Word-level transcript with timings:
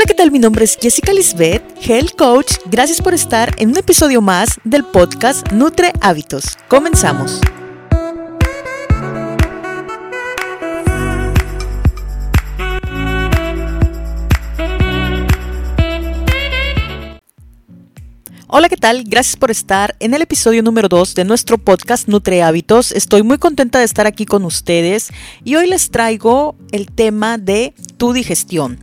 Hola, 0.00 0.06
¿qué 0.06 0.14
tal? 0.14 0.30
Mi 0.30 0.38
nombre 0.38 0.64
es 0.64 0.78
Jessica 0.80 1.12
Lisbeth, 1.12 1.62
Health 1.78 2.16
Coach. 2.16 2.54
Gracias 2.70 3.02
por 3.02 3.12
estar 3.12 3.54
en 3.58 3.68
un 3.68 3.76
episodio 3.76 4.22
más 4.22 4.58
del 4.64 4.82
podcast 4.82 5.52
Nutre 5.52 5.92
Hábitos. 6.00 6.56
Comenzamos. 6.68 7.38
Hola, 18.46 18.70
¿qué 18.70 18.78
tal? 18.78 19.04
Gracias 19.04 19.36
por 19.36 19.50
estar 19.50 19.96
en 20.00 20.14
el 20.14 20.22
episodio 20.22 20.62
número 20.62 20.88
2 20.88 21.14
de 21.14 21.24
nuestro 21.26 21.58
podcast 21.58 22.08
Nutre 22.08 22.42
Hábitos. 22.42 22.90
Estoy 22.92 23.22
muy 23.22 23.36
contenta 23.36 23.80
de 23.80 23.84
estar 23.84 24.06
aquí 24.06 24.24
con 24.24 24.46
ustedes 24.46 25.10
y 25.44 25.56
hoy 25.56 25.68
les 25.68 25.90
traigo 25.90 26.56
el 26.72 26.90
tema 26.90 27.36
de 27.36 27.74
tu 27.98 28.14
digestión. 28.14 28.78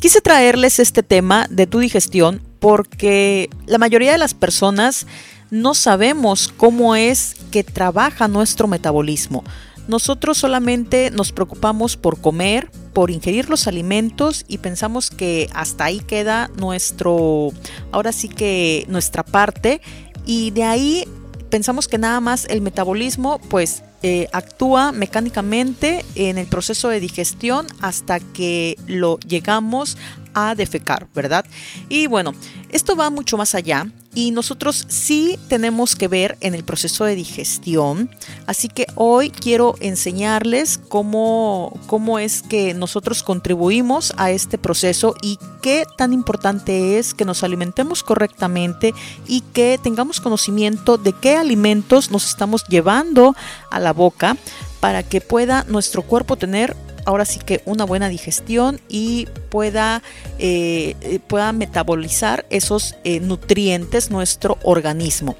Quise 0.00 0.22
traerles 0.22 0.78
este 0.78 1.02
tema 1.02 1.46
de 1.50 1.66
tu 1.66 1.78
digestión 1.78 2.40
porque 2.58 3.50
la 3.66 3.76
mayoría 3.76 4.12
de 4.12 4.18
las 4.18 4.32
personas 4.32 5.06
no 5.50 5.74
sabemos 5.74 6.54
cómo 6.56 6.96
es 6.96 7.36
que 7.50 7.64
trabaja 7.64 8.26
nuestro 8.26 8.66
metabolismo. 8.66 9.44
Nosotros 9.88 10.38
solamente 10.38 11.10
nos 11.10 11.32
preocupamos 11.32 11.98
por 11.98 12.18
comer, 12.18 12.70
por 12.94 13.10
ingerir 13.10 13.50
los 13.50 13.66
alimentos 13.66 14.46
y 14.48 14.56
pensamos 14.56 15.10
que 15.10 15.50
hasta 15.52 15.84
ahí 15.84 16.00
queda 16.00 16.50
nuestro, 16.56 17.50
ahora 17.92 18.12
sí 18.12 18.30
que 18.30 18.86
nuestra 18.88 19.22
parte 19.22 19.82
y 20.24 20.50
de 20.52 20.62
ahí 20.62 21.04
pensamos 21.50 21.88
que 21.88 21.98
nada 21.98 22.20
más 22.20 22.46
el 22.46 22.60
metabolismo 22.62 23.40
pues 23.50 23.82
eh, 24.02 24.28
actúa 24.32 24.92
mecánicamente 24.92 26.04
en 26.14 26.38
el 26.38 26.46
proceso 26.46 26.88
de 26.88 27.00
digestión 27.00 27.66
hasta 27.80 28.18
que 28.18 28.78
lo 28.86 29.18
llegamos 29.20 29.98
a 30.34 30.54
defecar, 30.54 31.08
¿verdad? 31.14 31.44
Y 31.88 32.06
bueno, 32.06 32.34
esto 32.70 32.96
va 32.96 33.10
mucho 33.10 33.36
más 33.36 33.54
allá 33.54 33.86
y 34.14 34.32
nosotros 34.32 34.86
sí 34.88 35.38
tenemos 35.48 35.94
que 35.94 36.08
ver 36.08 36.36
en 36.40 36.54
el 36.54 36.64
proceso 36.64 37.04
de 37.04 37.14
digestión. 37.14 38.10
Así 38.46 38.68
que 38.68 38.86
hoy 38.96 39.30
quiero 39.30 39.76
enseñarles 39.80 40.78
cómo, 40.78 41.78
cómo 41.86 42.18
es 42.18 42.42
que 42.42 42.74
nosotros 42.74 43.22
contribuimos 43.22 44.12
a 44.16 44.30
este 44.30 44.58
proceso 44.58 45.14
y 45.22 45.38
qué 45.62 45.84
tan 45.96 46.12
importante 46.12 46.98
es 46.98 47.14
que 47.14 47.24
nos 47.24 47.44
alimentemos 47.44 48.02
correctamente 48.02 48.94
y 49.26 49.42
que 49.52 49.78
tengamos 49.80 50.20
conocimiento 50.20 50.98
de 50.98 51.12
qué 51.12 51.36
alimentos 51.36 52.10
nos 52.10 52.28
estamos 52.28 52.64
llevando 52.68 53.36
a 53.70 53.78
la 53.78 53.92
boca 53.92 54.36
para 54.80 55.02
que 55.02 55.20
pueda 55.20 55.64
nuestro 55.68 56.02
cuerpo 56.02 56.36
tener 56.36 56.74
ahora 57.04 57.24
sí 57.24 57.38
que 57.38 57.62
una 57.64 57.84
buena 57.84 58.08
digestión 58.08 58.80
y 58.88 59.26
pueda, 59.50 60.02
eh, 60.38 60.94
eh, 61.00 61.18
pueda 61.18 61.52
metabolizar 61.52 62.46
esos 62.50 62.96
eh, 63.04 63.20
nutrientes 63.20 64.10
nuestro 64.10 64.58
organismo. 64.62 65.36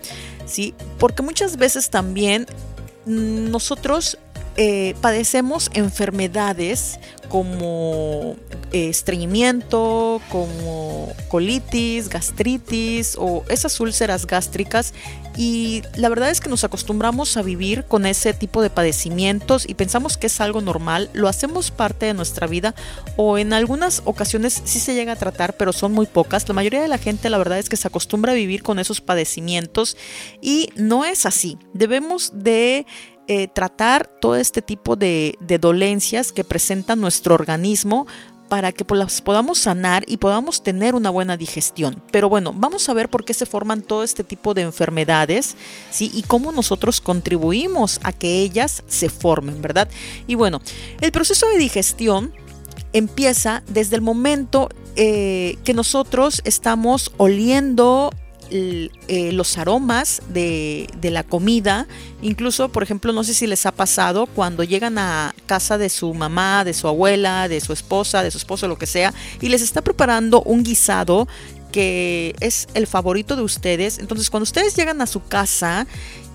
¿sí? 0.47 0.75
Porque 0.99 1.23
muchas 1.23 1.57
veces 1.57 1.91
también 1.91 2.47
nosotros 3.07 4.19
padecemos 5.01 5.71
enfermedades 5.73 7.01
como 7.31 8.37
estreñimiento, 8.73 10.21
como 10.29 11.11
colitis, 11.29 12.11
gastritis 12.11 13.17
o 13.19 13.43
esas 13.49 13.81
úlceras 13.81 14.27
gástricas 14.27 14.93
y 15.37 15.83
la 15.97 16.09
verdad 16.09 16.31
es 16.31 16.41
que 16.41 16.49
nos 16.49 16.65
acostumbramos 16.65 17.37
a 17.37 17.43
vivir 17.43 17.85
con 17.85 18.07
ese 18.07 18.35
tipo 18.35 18.63
de 18.63 18.71
padecimientos 18.71 19.69
y 19.69 19.75
pensamos 19.75 20.17
que 20.17 20.27
es 20.27 20.41
algo 20.41 20.61
normal, 20.61 21.11
lo 21.13 21.29
hacemos 21.29 21.71
parte 21.71 22.07
de 22.07 22.15
nuestra 22.15 22.47
vida 22.47 22.75
o 23.17 23.39
en 23.39 23.53
algunas 23.53 24.03
ocasiones 24.05 24.61
sí 24.65 24.81
se 24.81 24.95
llega 24.95 25.13
a 25.13 25.17
tratar, 25.17 25.57
pero 25.57 25.73
son 25.73 25.93
muy 25.93 26.07
pocas. 26.07 26.49
La 26.49 26.55
mayoría 26.55 26.83
de 26.83 26.89
la 26.89 26.99
gente 26.99 27.31
la 27.31 27.39
verdad 27.39 27.59
es 27.59 27.69
que 27.69 27.77
se 27.77 27.89
acostumbra 27.89 28.33
a 28.33 28.35
vivir 28.35 28.63
con 28.63 28.79
esos 28.79 29.01
padecimientos 29.01 29.97
y 30.41 30.71
no 30.77 31.05
es 31.05 31.27
así. 31.27 31.59
Debemos 31.73 32.33
de 32.35 32.87
eh, 33.29 33.47
tratar 33.47 34.09
todo 34.21 34.35
este 34.35 34.61
tipo 34.61 34.97
de, 34.97 35.37
de 35.41 35.59
dolencias 35.59 36.33
que 36.33 36.43
presenta 36.43 36.97
nuestro 36.97 37.35
organismo 37.35 38.09
para 38.51 38.73
que 38.73 38.85
las 38.97 39.23
podamos 39.23 39.59
sanar 39.59 40.05
y 40.09 40.17
podamos 40.17 40.65
tener 40.65 40.97
una 40.97 41.09
buena 41.09 41.37
digestión. 41.37 42.03
Pero 42.11 42.29
bueno, 42.29 42.53
vamos 42.53 42.89
a 42.89 42.95
ver 42.95 43.09
por 43.09 43.25
qué 43.25 43.33
se 43.33 43.47
forman 43.47 43.81
todo 43.81 44.03
este 44.03 44.25
tipo 44.25 44.55
de 44.55 44.63
enfermedades, 44.63 45.55
¿sí? 45.93 46.11
Y 46.13 46.23
cómo 46.25 46.51
nosotros 46.51 47.01
contribuimos 47.01 48.01
a 48.03 48.13
que 48.13 48.43
ellas 48.43 48.83
se 48.89 49.09
formen, 49.09 49.63
¿verdad? 49.63 49.89
Y 50.27 50.35
bueno, 50.35 50.61
el 51.01 51.13
proceso 51.13 51.47
de 51.49 51.59
digestión 51.59 52.35
empieza 52.93 53.63
desde 53.69 53.95
el 53.95 54.03
momento 54.03 54.69
eh, 54.97 55.57
que 55.63 55.73
nosotros 55.73 56.43
estamos 56.45 57.13
oliendo 57.19 58.11
eh, 58.53 59.31
los 59.33 59.59
aromas 59.59 60.23
de, 60.29 60.89
la 61.03 61.23
comida. 61.23 61.87
Incluso, 62.23 62.71
por 62.71 62.83
ejemplo, 62.83 63.13
no 63.13 63.25
sé 63.25 63.35
si 63.35 63.47
les 63.47 63.65
ha 63.67 63.73
pasado 63.73 64.27
cuando 64.27 64.65
llegan 64.65 64.99
a 64.99 65.35
casa 65.47 65.79
de 65.79 65.89
su 65.89 66.13
mamá, 66.15 66.65
de 66.65 66.75
su 66.75 66.89
abuela, 66.89 67.49
de 67.49 67.61
su 67.61 67.73
esposa, 67.73 68.23
de 68.23 68.31
su 68.31 68.39
esposo, 68.39 68.69
lo 68.69 68.79
que 68.79 68.87
sea, 68.87 69.15
y 69.41 69.49
les 69.49 69.63
está 69.63 69.83
preparando 69.83 70.43
un 70.43 70.65
guisado 70.65 71.29
que 71.73 72.35
es 72.41 72.67
el 72.75 72.87
favorito 72.87 73.37
de 73.37 73.43
ustedes. 73.43 73.99
Entonces, 73.99 74.31
cuando 74.31 74.45
ustedes 74.45 74.75
llegan 74.75 75.01
a 75.01 75.07
su 75.07 75.25
casa 75.25 75.87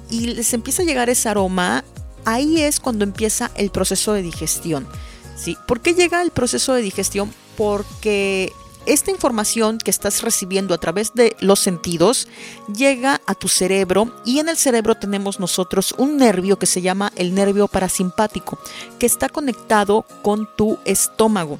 y 0.09 0.27
les 0.27 0.53
empieza 0.53 0.83
a 0.83 0.85
llegar 0.85 1.09
ese 1.09 1.27
aroma, 1.27 1.83
ahí 2.23 2.61
es 2.61 2.79
cuando 2.79 3.03
empieza 3.03 3.51
el 3.55 3.71
proceso 3.71 4.13
de 4.13 4.21
digestión. 4.21 4.87
¿sí? 5.35 5.57
¿Por 5.67 5.81
qué 5.81 5.93
llega 5.93 6.21
el 6.21 6.31
proceso 6.31 6.73
de 6.73 6.81
digestión? 6.81 7.33
Porque 7.57 8.51
esta 8.85 9.11
información 9.11 9.77
que 9.77 9.91
estás 9.91 10.21
recibiendo 10.21 10.73
a 10.73 10.77
través 10.77 11.13
de 11.13 11.35
los 11.39 11.59
sentidos 11.59 12.27
llega 12.73 13.21
a 13.25 13.35
tu 13.35 13.47
cerebro 13.47 14.13
y 14.25 14.39
en 14.39 14.49
el 14.49 14.57
cerebro 14.57 14.95
tenemos 14.95 15.39
nosotros 15.39 15.93
un 15.97 16.17
nervio 16.17 16.57
que 16.59 16.65
se 16.65 16.81
llama 16.81 17.11
el 17.15 17.33
nervio 17.33 17.67
parasimpático, 17.67 18.59
que 18.99 19.05
está 19.05 19.29
conectado 19.29 20.05
con 20.21 20.47
tu 20.55 20.77
estómago 20.85 21.59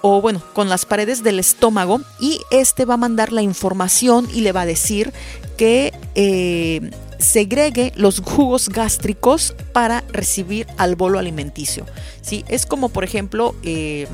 o 0.00 0.20
bueno, 0.20 0.42
con 0.52 0.68
las 0.68 0.86
paredes 0.86 1.22
del 1.22 1.38
estómago 1.38 2.00
y 2.20 2.40
este 2.50 2.84
va 2.84 2.94
a 2.94 2.98
mandar 2.98 3.32
la 3.32 3.42
información 3.42 4.28
y 4.32 4.42
le 4.42 4.52
va 4.52 4.62
a 4.62 4.66
decir 4.66 5.12
que 5.56 5.92
eh, 6.14 6.90
segregue 7.18 7.92
los 7.96 8.20
jugos 8.20 8.68
gástricos 8.68 9.54
para 9.72 10.04
recibir 10.12 10.66
al 10.76 10.94
bolo 10.94 11.18
alimenticio. 11.18 11.84
¿sí? 12.22 12.44
Es 12.48 12.66
como 12.66 12.88
por 12.88 13.04
ejemplo... 13.04 13.54
Eh, 13.62 14.06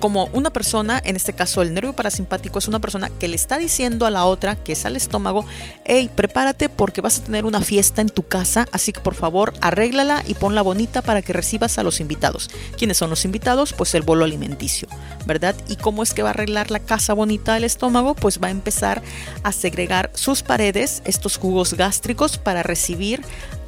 como 0.00 0.28
una 0.32 0.50
persona, 0.50 1.00
en 1.04 1.14
este 1.14 1.34
caso 1.34 1.62
el 1.62 1.74
nervio 1.74 1.92
parasimpático 1.92 2.58
es 2.58 2.66
una 2.66 2.80
persona 2.80 3.10
que 3.10 3.28
le 3.28 3.36
está 3.36 3.58
diciendo 3.58 4.06
a 4.06 4.10
la 4.10 4.24
otra, 4.24 4.56
que 4.56 4.72
es 4.72 4.84
al 4.86 4.96
estómago, 4.96 5.44
hey, 5.84 6.10
prepárate 6.14 6.68
porque 6.68 7.00
vas 7.00 7.18
a 7.18 7.24
tener 7.24 7.44
una 7.44 7.60
fiesta 7.60 8.00
en 8.00 8.08
tu 8.08 8.24
casa, 8.24 8.66
así 8.72 8.92
que 8.92 9.00
por 9.00 9.14
favor 9.14 9.52
arréglala 9.60 10.24
y 10.26 10.34
ponla 10.34 10.62
bonita 10.62 11.02
para 11.02 11.22
que 11.22 11.32
recibas 11.32 11.78
a 11.78 11.82
los 11.82 12.00
invitados. 12.00 12.50
¿Quiénes 12.76 12.96
son 12.96 13.10
los 13.10 13.24
invitados? 13.24 13.72
Pues 13.74 13.94
el 13.94 14.02
bolo 14.02 14.24
alimenticio, 14.24 14.88
¿verdad? 15.26 15.54
¿Y 15.68 15.76
cómo 15.76 16.02
es 16.02 16.14
que 16.14 16.22
va 16.22 16.30
a 16.30 16.32
arreglar 16.32 16.70
la 16.70 16.80
casa 16.80 17.12
bonita 17.12 17.54
del 17.54 17.64
estómago? 17.64 18.14
Pues 18.14 18.40
va 18.42 18.48
a 18.48 18.50
empezar 18.50 19.02
a 19.42 19.52
segregar 19.52 20.10
sus 20.14 20.42
paredes, 20.42 21.02
estos 21.04 21.36
jugos 21.36 21.74
gástricos, 21.74 22.38
para 22.38 22.62
recibir 22.62 23.22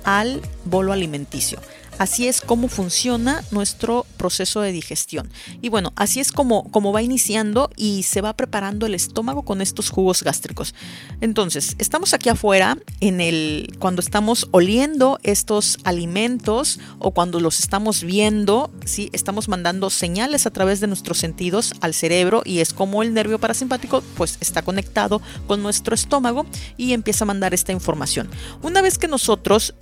al 0.04 0.40
bolo 0.64 0.92
alimenticio. 0.92 1.60
Así 2.02 2.26
es 2.26 2.40
como 2.40 2.66
funciona 2.66 3.44
nuestro 3.52 4.06
proceso 4.16 4.60
de 4.60 4.72
digestión. 4.72 5.30
Y 5.60 5.68
bueno, 5.68 5.92
así 5.94 6.18
es 6.18 6.32
como, 6.32 6.68
va 6.92 7.00
iniciando 7.00 7.70
y 7.76 8.02
se 8.02 8.20
va 8.20 8.32
preparando 8.32 8.86
el 8.86 8.96
estómago 8.96 9.42
con 9.42 9.60
estos 9.60 9.88
jugos 9.88 10.24
gástricos. 10.24 10.74
Entonces, 11.20 11.76
estamos 11.78 12.12
aquí 12.12 12.28
afuera 12.28 12.76
en 12.98 13.20
el 13.20 13.76
cuando 13.78 14.00
estamos 14.00 14.48
oliendo 14.50 15.20
estos 15.22 15.78
alimentos 15.84 16.80
o 16.98 17.12
cuando 17.12 17.38
los 17.38 17.60
estamos 17.60 18.02
viendo, 18.02 18.72
¿sí? 18.84 19.08
estamos 19.12 19.48
mandando 19.48 19.88
señales 19.88 20.44
a 20.46 20.50
través 20.50 20.80
de 20.80 20.88
nuestros 20.88 21.18
sentidos 21.18 21.72
al 21.82 21.94
cerebro 21.94 22.42
y 22.44 22.58
es 22.58 22.72
como 22.72 23.04
el 23.04 23.14
nervio 23.14 23.38
parasimpático 23.38 24.02
pues 24.16 24.38
está 24.40 24.62
conectado 24.62 25.22
con 25.46 25.62
nuestro 25.62 25.94
estómago 25.94 26.46
y 26.76 26.94
empieza 26.94 27.24
a 27.24 27.26
mandar 27.26 27.54
esta 27.54 27.70
información. 27.70 28.28
Una 28.60 28.82
vez 28.82 28.98
que 28.98 29.06
nosotros 29.06 29.74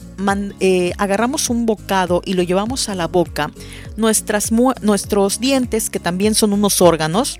eh, 0.61 0.93
agarramos 0.99 1.49
un 1.49 1.65
bocado 1.65 2.10
y 2.25 2.35
lo 2.35 2.43
llevamos 2.43 2.89
a 2.89 2.95
la 2.95 3.07
boca, 3.07 3.51
nuestros 3.97 5.41
dientes, 5.41 5.91
que 5.91 6.01
también 6.01 6.35
son 6.35 6.53
unos 6.53 6.81
órganos, 6.81 7.39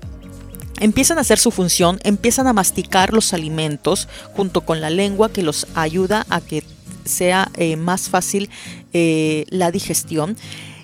empiezan 0.79 1.17
a 1.17 1.21
hacer 1.21 1.39
su 1.39 1.51
función, 1.51 1.99
empiezan 2.03 2.47
a 2.47 2.53
masticar 2.53 3.13
los 3.13 3.33
alimentos 3.33 4.07
junto 4.35 4.61
con 4.61 4.81
la 4.81 4.89
lengua 4.89 5.31
que 5.31 5.43
los 5.43 5.67
ayuda 5.75 6.25
a 6.29 6.41
que 6.41 6.63
sea 7.05 7.51
eh, 7.55 7.75
más 7.75 8.09
fácil 8.09 8.49
eh, 8.93 9.45
la 9.49 9.71
digestión. 9.71 10.37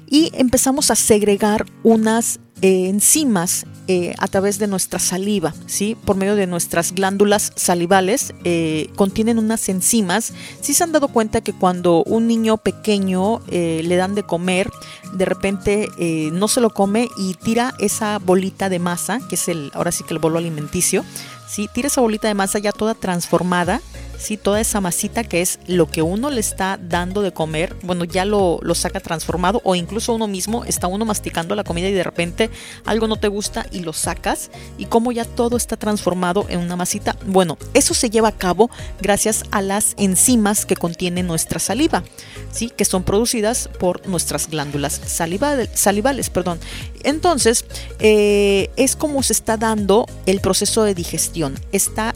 Y 0.10 0.32
empezamos 0.36 0.90
a 0.92 0.96
segregar 0.96 1.66
unas 1.84 2.40
eh, 2.62 2.90
enzimas 2.90 3.66
eh, 3.88 4.16
a 4.18 4.28
través 4.28 4.58
de 4.58 4.68
nuestra 4.68 5.00
saliva, 5.00 5.54
¿sí? 5.68 5.96
por 6.06 6.16
medio 6.16 6.36
de 6.36 6.48
nuestras 6.48 6.92
glándulas 6.92 7.54
salivales, 7.56 8.34
eh, 8.44 8.90
contienen 8.96 9.38
unas 9.38 9.70
enzimas. 9.70 10.34
Si 10.62 10.74
se 10.74 10.84
han 10.84 10.92
dado 10.92 11.08
cuenta 11.08 11.42
que 11.42 11.54
cuando 11.54 12.04
un 12.04 12.28
niño 12.28 12.58
pequeño 12.58 13.42
le 13.48 13.96
dan 13.96 14.16
de 14.16 14.24
comer, 14.24 14.70
de 15.14 15.26
repente 15.26 15.88
no 16.34 16.48
se 16.48 16.62
lo 16.62 16.72
come 16.72 17.08
y 17.18 17.36
tira 17.36 17.74
esa 17.80 18.20
bolita 18.20 18.70
de 18.70 18.80
masa, 18.80 19.20
que 19.30 19.36
es 19.36 19.48
el, 19.48 19.72
ahora 19.74 19.92
sí 19.92 20.04
que 20.04 20.14
el 20.14 20.20
bolo 20.20 20.40
alimenticio, 20.40 21.06
¿sí? 21.48 21.70
tira 21.74 21.88
esa 21.88 22.02
bolita 22.02 22.28
de 22.28 22.34
masa 22.34 22.60
ya 22.60 22.72
toda 22.72 22.94
transformada 22.94 23.82
¿sí? 24.18 24.38
Toda 24.38 24.60
esa 24.60 24.82
masita 24.82 25.24
que 25.24 25.42
es 25.42 25.60
lo 25.68 25.88
que 25.88 26.02
uno 26.02 26.30
le 26.30 26.40
está 26.40 26.80
dando 26.82 27.22
de 27.22 27.32
comer, 27.32 27.76
bueno, 27.84 28.04
ya 28.04 28.26
lo, 28.26 28.60
lo, 28.62 28.76
saca 28.76 29.00
transformado 29.00 29.62
o 29.64 29.76
incluso 29.76 30.14
uno 30.14 30.28
mismo 30.28 30.64
está 30.66 30.88
uno 30.88 31.06
masticando 31.06 31.56
la 31.56 31.64
comida 31.64 31.88
y 31.88 31.94
de 31.94 32.04
repente 32.04 32.50
algo 32.86 33.08
no 33.08 33.16
te 33.16 33.28
gusta 33.28 33.66
y 33.72 33.80
lo 33.80 33.94
sacas 33.94 34.52
y 34.78 34.86
como 34.86 35.12
ya 35.12 35.26
todo 35.26 35.58
está 35.58 35.78
transformado 35.78 36.46
en 36.50 36.60
una 36.60 36.76
masita, 36.76 37.16
bueno, 37.26 37.58
eso 37.74 37.94
se 37.94 38.10
lleva 38.10 38.30
a 38.30 38.38
cabo 38.38 38.70
gracias 39.02 39.44
a 39.52 39.62
las 39.62 39.94
enzimas 39.98 40.66
que 40.66 40.76
contiene 40.76 41.24
nuestra 41.24 41.60
saliva, 41.60 42.04
¿sí? 42.52 42.70
Que 42.70 42.86
son 42.86 43.04
producidas 43.04 43.70
por 43.80 44.08
nuestras 44.08 44.50
glándulas 44.50 45.02
salivales, 45.06 45.70
salivales 45.74 46.30
perdón. 46.30 46.60
Entonces, 47.04 47.66
eh, 48.00 48.70
es 48.76 48.96
como 48.96 49.24
se 49.24 49.34
está 49.34 49.58
dando 49.58 50.06
el 50.26 50.40
proceso 50.40 50.84
de 50.84 50.94
digestión, 50.94 51.56
está 51.72 52.14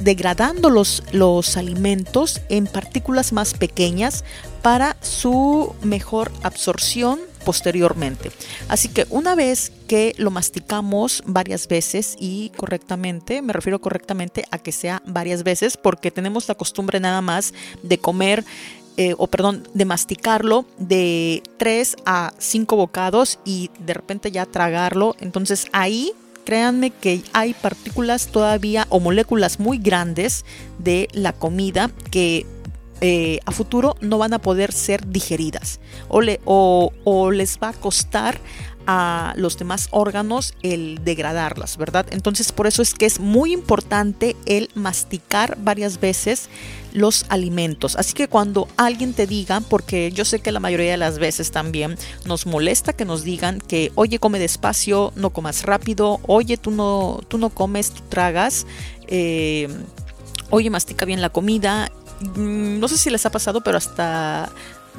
degradando 0.00 0.70
los, 0.70 1.02
los 1.12 1.56
alimentos 1.56 2.40
en 2.48 2.66
partículas 2.66 3.32
más 3.32 3.54
pequeñas 3.54 4.24
para 4.62 4.96
su 5.00 5.74
mejor 5.82 6.30
absorción 6.42 7.20
posteriormente. 7.44 8.30
Así 8.68 8.88
que 8.88 9.06
una 9.10 9.34
vez 9.34 9.72
que 9.88 10.14
lo 10.18 10.30
masticamos 10.30 11.22
varias 11.26 11.66
veces 11.68 12.16
y 12.18 12.52
correctamente, 12.56 13.42
me 13.42 13.52
refiero 13.52 13.80
correctamente 13.80 14.44
a 14.50 14.58
que 14.58 14.72
sea 14.72 15.02
varias 15.06 15.42
veces 15.42 15.76
porque 15.76 16.10
tenemos 16.10 16.48
la 16.48 16.54
costumbre 16.54 17.00
nada 17.00 17.22
más 17.22 17.54
de 17.82 17.98
comer 17.98 18.44
eh, 18.96 19.14
o 19.18 19.26
perdón, 19.26 19.66
de 19.74 19.84
masticarlo 19.84 20.66
de 20.78 21.42
3 21.58 21.96
a 22.04 22.32
5 22.38 22.76
bocados 22.76 23.38
y 23.44 23.70
de 23.78 23.94
repente 23.94 24.30
ya 24.30 24.46
tragarlo. 24.46 25.16
Entonces 25.20 25.66
ahí 25.72 26.12
créanme 26.44 26.90
que 26.90 27.22
hay 27.32 27.54
partículas 27.54 28.28
todavía 28.28 28.86
o 28.90 29.00
moléculas 29.00 29.60
muy 29.60 29.78
grandes 29.78 30.44
de 30.78 31.08
la 31.12 31.32
comida 31.32 31.90
que 32.10 32.46
eh, 33.02 33.40
a 33.46 33.52
futuro 33.52 33.96
no 34.00 34.18
van 34.18 34.34
a 34.34 34.40
poder 34.40 34.72
ser 34.72 35.08
digeridas 35.08 35.80
o, 36.08 36.92
o, 37.04 37.30
les 37.30 37.58
va 37.58 37.68
a 37.70 37.72
costar 37.72 38.38
a 38.86 39.32
los 39.36 39.56
demás 39.56 39.88
órganos 39.90 40.54
el 40.62 41.02
degradarlas, 41.02 41.78
¿verdad? 41.78 42.06
Entonces 42.10 42.52
por 42.52 42.66
eso 42.66 42.82
es 42.82 42.92
que 42.92 43.06
es 43.06 43.18
muy 43.18 43.52
importante 43.52 44.36
el 44.44 44.68
masticar 44.74 45.56
varias 45.62 45.98
veces 45.98 46.50
los 46.92 47.26
alimentos. 47.28 47.96
Así 47.96 48.12
que 48.12 48.28
cuando 48.28 48.68
alguien 48.76 49.12
te 49.12 49.26
diga, 49.26 49.60
porque 49.60 50.12
yo 50.12 50.24
sé 50.24 50.40
que 50.40 50.52
la 50.52 50.60
mayoría 50.60 50.92
de 50.92 50.96
las 50.96 51.18
veces 51.18 51.50
también 51.50 51.96
nos 52.24 52.46
molesta 52.46 52.92
que 52.92 53.04
nos 53.04 53.22
digan 53.22 53.60
que, 53.60 53.92
oye, 53.94 54.18
come 54.18 54.38
despacio, 54.38 55.12
no 55.16 55.30
comas 55.30 55.64
rápido, 55.64 56.20
oye, 56.26 56.56
tú 56.56 56.70
no, 56.70 57.20
tú 57.28 57.38
no 57.38 57.50
comes, 57.50 57.92
tú 57.92 58.02
tragas, 58.08 58.66
eh, 59.06 59.68
oye, 60.50 60.70
mastica 60.70 61.04
bien 61.04 61.20
la 61.20 61.30
comida. 61.30 61.90
Mm, 62.36 62.78
no 62.78 62.88
sé 62.88 62.98
si 62.98 63.10
les 63.10 63.24
ha 63.26 63.30
pasado, 63.30 63.62
pero 63.62 63.78
hasta 63.78 64.50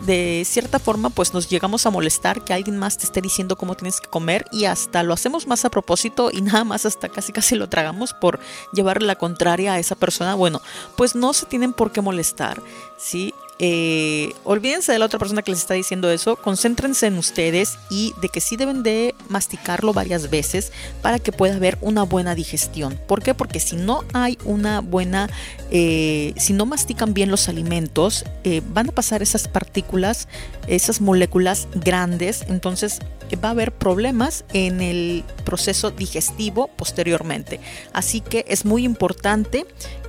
de 0.06 0.44
cierta 0.46 0.80
forma 0.80 1.10
pues 1.10 1.34
nos 1.34 1.50
llegamos 1.50 1.86
a 1.86 1.90
molestar 1.90 2.44
que 2.44 2.54
alguien 2.54 2.78
más 2.78 2.98
te 2.98 3.06
esté 3.06 3.22
diciendo 3.22 3.56
cómo 3.56 3.76
tienes 3.76 4.02
que 4.02 4.08
comer 4.08 4.46
y 4.52 4.66
hasta 4.66 5.04
lo 5.04 5.14
hacemos 5.14 5.48
más 5.48 5.66
a 5.66 5.70
propósito 5.70 6.32
y 6.32 6.42
nada 6.42 6.64
más 6.64 6.86
hasta 6.86 7.10
casi 7.10 7.32
casi 7.32 7.56
lo 7.56 7.70
tragamos 7.70 8.14
por 8.14 8.40
llevarle 8.74 9.08
la 9.08 9.18
contraria 9.18 9.74
a 9.74 9.80
esa 9.80 9.96
persona. 9.96 10.36
Bueno, 10.36 10.62
pues 10.96 11.16
no 11.16 11.34
se 11.34 11.46
tienen 11.46 11.74
por 11.74 11.92
qué 11.92 12.02
molestar, 12.02 12.62
¿sí? 12.98 13.34
Eh, 13.63 14.34
olvídense 14.44 14.92
de 14.92 14.98
la 14.98 15.06
otra 15.06 15.19
persona 15.19 15.44
que 15.44 15.52
les 15.52 15.60
está 15.60 15.75
diciendo 15.75 16.10
eso, 16.10 16.36
concéntrense 16.36 17.06
en 17.06 17.19
ustedes 17.19 17.78
y 17.92 18.12
de 18.19 18.28
que 18.30 18.42
sí 18.42 18.58
deben 18.58 18.81
de 18.81 19.13
masticarlo 19.30 19.94
varias 19.94 20.31
veces 20.31 20.72
para 21.04 21.19
que 21.19 21.31
pueda 21.31 21.58
haber 21.58 21.78
una 21.81 22.02
buena 22.02 22.34
digestión. 22.34 23.00
¿Por 23.06 23.22
qué? 23.22 23.36
Porque 23.36 23.60
si 23.60 23.75
no 23.75 24.04
hay 24.13 24.40
una 24.46 24.81
buena, 24.81 25.30
eh, 25.69 26.34
si 26.38 26.54
no 26.54 26.66
mastican 26.66 27.13
bien 27.13 27.30
los 27.30 27.50
alimentos, 27.50 28.25
eh, 28.44 28.63
van 28.74 28.90
a 28.90 28.94
pasar 28.94 29.22
esas 29.22 29.48
partículas, 29.48 30.28
esas 30.66 31.00
moléculas 31.00 31.68
grandes, 31.75 32.46
entonces 32.50 32.98
va 33.46 33.50
a 33.50 33.52
haber 33.52 33.74
problemas 33.74 34.44
en 34.54 34.81
el 34.81 35.24
proceso 35.46 35.92
digestivo 35.92 36.68
posteriormente. 36.78 37.60
Así 37.94 38.22
que 38.22 38.44
es 38.48 38.66
muy 38.66 38.86
importante 38.86 39.68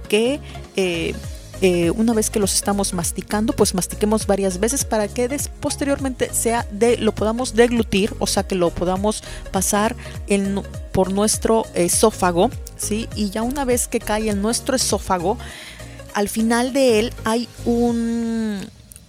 que 0.08 0.40
eh, 1.62 1.90
una 1.92 2.12
vez 2.12 2.28
que 2.28 2.40
los 2.40 2.54
estamos 2.54 2.92
masticando, 2.92 3.52
pues 3.52 3.72
mastiquemos 3.72 4.26
varias 4.26 4.58
veces 4.58 4.84
para 4.84 5.06
que 5.06 5.28
posteriormente 5.60 6.28
sea 6.34 6.66
de, 6.72 6.96
lo 6.96 7.12
podamos 7.12 7.54
deglutir, 7.54 8.14
o 8.18 8.26
sea 8.26 8.42
que 8.42 8.56
lo 8.56 8.70
podamos 8.70 9.22
pasar 9.52 9.94
por 10.90 11.12
nuestro 11.12 11.64
esófago, 11.74 12.50
¿sí? 12.76 13.08
Y 13.14 13.30
ya 13.30 13.42
una 13.42 13.64
vez 13.64 13.86
que 13.86 14.00
cae 14.00 14.28
en 14.28 14.42
nuestro 14.42 14.74
esófago, 14.74 15.38
al 16.14 16.28
final 16.28 16.72
de 16.72 16.98
él 16.98 17.14
hay 17.24 17.48
un 17.64 18.60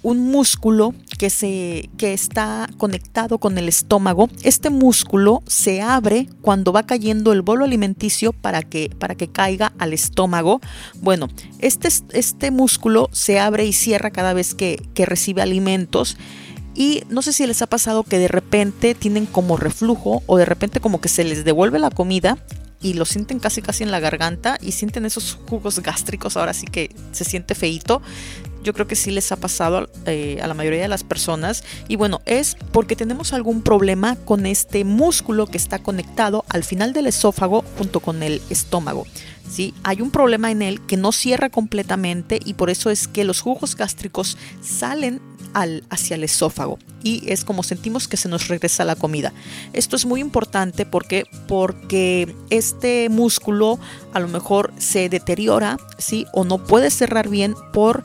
un 0.03 0.19
músculo 0.19 0.93
que, 1.17 1.29
se, 1.29 1.89
que 1.97 2.13
está 2.13 2.69
conectado 2.77 3.37
con 3.37 3.57
el 3.57 3.67
estómago. 3.67 4.29
Este 4.43 4.69
músculo 4.69 5.43
se 5.47 5.81
abre 5.81 6.27
cuando 6.41 6.73
va 6.73 6.83
cayendo 6.83 7.31
el 7.33 7.41
bolo 7.41 7.65
alimenticio 7.65 8.33
para 8.33 8.61
que, 8.61 8.89
para 8.97 9.15
que 9.15 9.27
caiga 9.27 9.73
al 9.79 9.93
estómago. 9.93 10.61
Bueno, 11.01 11.29
este, 11.59 11.89
este 12.13 12.51
músculo 12.51 13.09
se 13.11 13.39
abre 13.39 13.65
y 13.65 13.73
cierra 13.73 14.11
cada 14.11 14.33
vez 14.33 14.53
que, 14.53 14.81
que 14.93 15.05
recibe 15.05 15.41
alimentos. 15.41 16.17
Y 16.75 17.03
no 17.09 17.21
sé 17.21 17.33
si 17.33 17.45
les 17.45 17.61
ha 17.61 17.67
pasado 17.67 18.03
que 18.03 18.17
de 18.17 18.27
repente 18.27 18.95
tienen 18.95 19.25
como 19.25 19.57
reflujo 19.57 20.23
o 20.25 20.37
de 20.37 20.45
repente 20.45 20.79
como 20.79 21.01
que 21.01 21.09
se 21.09 21.23
les 21.23 21.45
devuelve 21.45 21.77
la 21.77 21.91
comida 21.91 22.37
y 22.83 22.93
lo 22.93 23.05
sienten 23.05 23.39
casi 23.39 23.63
casi 23.63 23.83
en 23.83 23.91
la 23.91 23.99
garganta 23.99 24.59
y 24.61 24.73
sienten 24.73 25.05
esos 25.05 25.39
jugos 25.49 25.79
gástricos, 25.79 26.37
ahora 26.37 26.53
sí 26.53 26.67
que 26.67 26.93
se 27.11 27.23
siente 27.23 27.55
feito 27.55 28.01
yo 28.63 28.73
creo 28.73 28.87
que 28.87 28.95
sí 28.95 29.11
les 29.11 29.31
ha 29.31 29.35
pasado 29.35 29.89
eh, 30.05 30.39
a 30.41 30.47
la 30.47 30.53
mayoría 30.53 30.81
de 30.81 30.87
las 30.87 31.03
personas. 31.03 31.63
Y 31.87 31.97
bueno, 31.97 32.21
es 32.25 32.55
porque 32.71 32.95
tenemos 32.95 33.33
algún 33.33 33.61
problema 33.61 34.15
con 34.15 34.45
este 34.45 34.85
músculo 34.85 35.47
que 35.47 35.57
está 35.57 35.79
conectado 35.79 36.45
al 36.49 36.63
final 36.63 36.93
del 36.93 37.07
esófago 37.07 37.63
junto 37.77 37.99
con 37.99 38.23
el 38.23 38.41
estómago. 38.49 39.05
¿sí? 39.49 39.73
Hay 39.83 40.01
un 40.01 40.11
problema 40.11 40.49
en 40.49 40.61
él 40.61 40.81
que 40.85 40.97
no 40.97 41.11
cierra 41.11 41.49
completamente 41.49 42.39
y 42.43 42.53
por 42.53 42.69
eso 42.69 42.89
es 42.89 43.07
que 43.07 43.25
los 43.25 43.41
jugos 43.41 43.75
gástricos 43.75 44.37
salen 44.61 45.21
hacia 45.53 46.15
el 46.15 46.23
esófago 46.23 46.79
y 47.03 47.23
es 47.31 47.43
como 47.43 47.63
sentimos 47.63 48.07
que 48.07 48.17
se 48.17 48.29
nos 48.29 48.47
regresa 48.47 48.85
la 48.85 48.95
comida. 48.95 49.33
Esto 49.73 49.95
es 49.95 50.05
muy 50.05 50.21
importante 50.21 50.85
porque, 50.85 51.25
porque 51.47 52.33
este 52.49 53.09
músculo 53.09 53.79
a 54.13 54.19
lo 54.19 54.27
mejor 54.27 54.73
se 54.77 55.09
deteriora 55.09 55.77
¿sí? 55.97 56.25
o 56.33 56.43
no 56.43 56.63
puede 56.63 56.89
cerrar 56.89 57.29
bien 57.29 57.55
por 57.73 58.03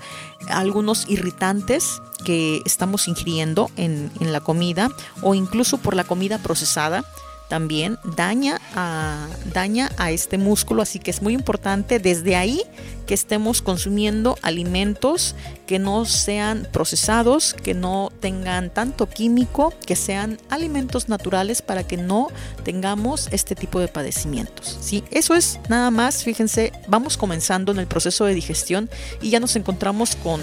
algunos 0.49 1.09
irritantes 1.09 2.01
que 2.25 2.61
estamos 2.65 3.09
ingiriendo 3.09 3.71
en, 3.77 4.11
en 4.21 4.33
la 4.33 4.41
comida 4.41 4.91
o 5.23 5.35
incluso 5.35 5.79
por 5.79 5.95
la 5.95 6.05
comida 6.05 6.39
procesada 6.39 7.05
también 7.49 7.99
daña 8.17 8.61
a, 8.75 9.27
daña 9.53 9.91
a 9.97 10.11
este 10.11 10.39
músculo, 10.39 10.83
así 10.83 10.99
que 10.99 11.11
es 11.11 11.23
muy 11.23 11.35
importante 11.35 11.99
desde 11.99 12.37
ahí 12.37 12.63
que 13.07 13.15
estemos 13.15 13.63
consumiendo 13.63 14.37
alimentos 14.43 15.35
que 15.67 15.79
no 15.79 16.05
sean 16.05 16.69
procesados, 16.71 17.55
que 17.55 17.73
no 17.73 18.13
tengan 18.21 18.69
tanto 18.69 19.09
químico, 19.09 19.73
que 19.87 19.97
sean 19.97 20.39
alimentos 20.51 21.09
naturales 21.09 21.63
para 21.63 21.87
que 21.87 21.97
no 21.97 22.29
tengamos 22.65 23.29
este 23.33 23.55
tipo 23.55 23.81
de 23.81 23.89
padecimientos. 23.89 24.77
¿sí? 24.83 25.03
Eso 25.11 25.35
es 25.35 25.59
nada 25.71 25.91
más, 25.91 26.23
fíjense, 26.23 26.73
vamos 26.87 27.17
comenzando 27.17 27.73
en 27.73 27.79
el 27.79 27.87
proceso 27.87 28.27
de 28.27 28.35
digestión 28.35 28.91
y 29.23 29.31
ya 29.31 29.41
nos 29.41 29.57
encontramos 29.57 30.15
con 30.17 30.43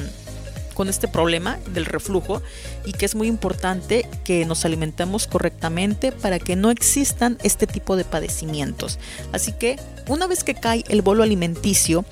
con 0.75 0.89
este 0.89 1.07
problema 1.07 1.57
del 1.73 1.85
reflujo 1.85 2.43
y 2.85 2.91
que 2.93 3.05
es 3.05 3.15
muy 3.15 3.27
importante 3.27 4.07
que 4.23 4.45
nos 4.45 4.65
alimentemos 4.65 5.25
correctamente 5.25 6.11
para 6.11 6.37
que 6.37 6.55
no 6.55 6.69
existan 6.69 7.39
este 7.41 7.65
tipo 7.65 7.95
de 7.95 8.05
padecimientos. 8.05 8.99
Así 9.31 9.53
que 9.53 9.79
una 10.07 10.27
vez 10.27 10.43
que 10.43 10.53
cae 10.53 10.83
el 10.89 11.01
bolo 11.01 11.23
alimenticio, 11.23 12.05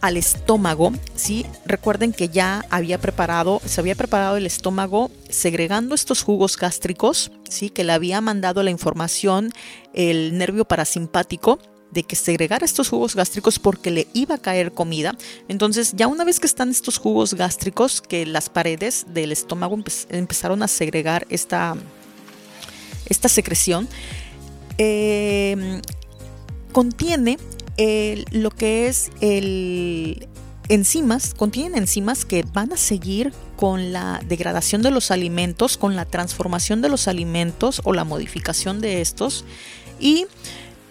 al 0.00 0.16
estómago, 0.16 0.92
¿sí? 1.14 1.46
Recuerden 1.64 2.12
que 2.12 2.28
ya 2.28 2.64
había 2.70 2.98
preparado, 2.98 3.60
se 3.64 3.80
había 3.80 3.94
preparado 3.94 4.36
el 4.36 4.46
estómago 4.46 5.10
segregando 5.28 5.94
estos 5.94 6.22
jugos 6.22 6.56
gástricos, 6.56 7.32
¿sí? 7.48 7.70
Que 7.70 7.82
le 7.82 7.92
había 7.92 8.20
mandado 8.20 8.62
la 8.62 8.70
información 8.70 9.52
el 9.94 10.36
nervio 10.38 10.64
parasimpático 10.64 11.58
de 11.90 12.02
que 12.02 12.16
segregara 12.16 12.64
estos 12.64 12.88
jugos 12.88 13.14
gástricos 13.14 13.58
porque 13.58 13.90
le 13.90 14.06
iba 14.12 14.36
a 14.36 14.38
caer 14.38 14.72
comida. 14.72 15.16
Entonces, 15.48 15.92
ya 15.94 16.06
una 16.06 16.24
vez 16.24 16.40
que 16.40 16.46
están 16.46 16.70
estos 16.70 16.98
jugos 16.98 17.34
gástricos, 17.34 18.00
que 18.00 18.26
las 18.26 18.48
paredes 18.48 19.06
del 19.08 19.32
estómago 19.32 19.78
empezaron 20.10 20.62
a 20.62 20.68
segregar 20.68 21.26
esta, 21.30 21.76
esta 23.08 23.28
secreción, 23.28 23.88
em, 24.78 25.80
contiene 26.72 27.38
lo 28.32 28.50
que 28.50 28.88
es 28.88 29.10
el 29.20 30.28
enzimas, 30.68 31.34
contienen 31.34 31.82
enzimas 31.82 32.24
que 32.24 32.44
van 32.52 32.72
a 32.72 32.76
seguir 32.76 33.32
con 33.56 33.92
la 33.92 34.20
degradación 34.26 34.82
de 34.82 34.90
los 34.90 35.10
alimentos, 35.10 35.76
con 35.76 35.96
la 35.96 36.04
transformación 36.04 36.82
de 36.82 36.88
los 36.88 37.08
alimentos 37.08 37.80
o 37.84 37.92
la 37.92 38.04
modificación 38.04 38.80
de 38.80 39.00
estos 39.00 39.44
y 40.00 40.26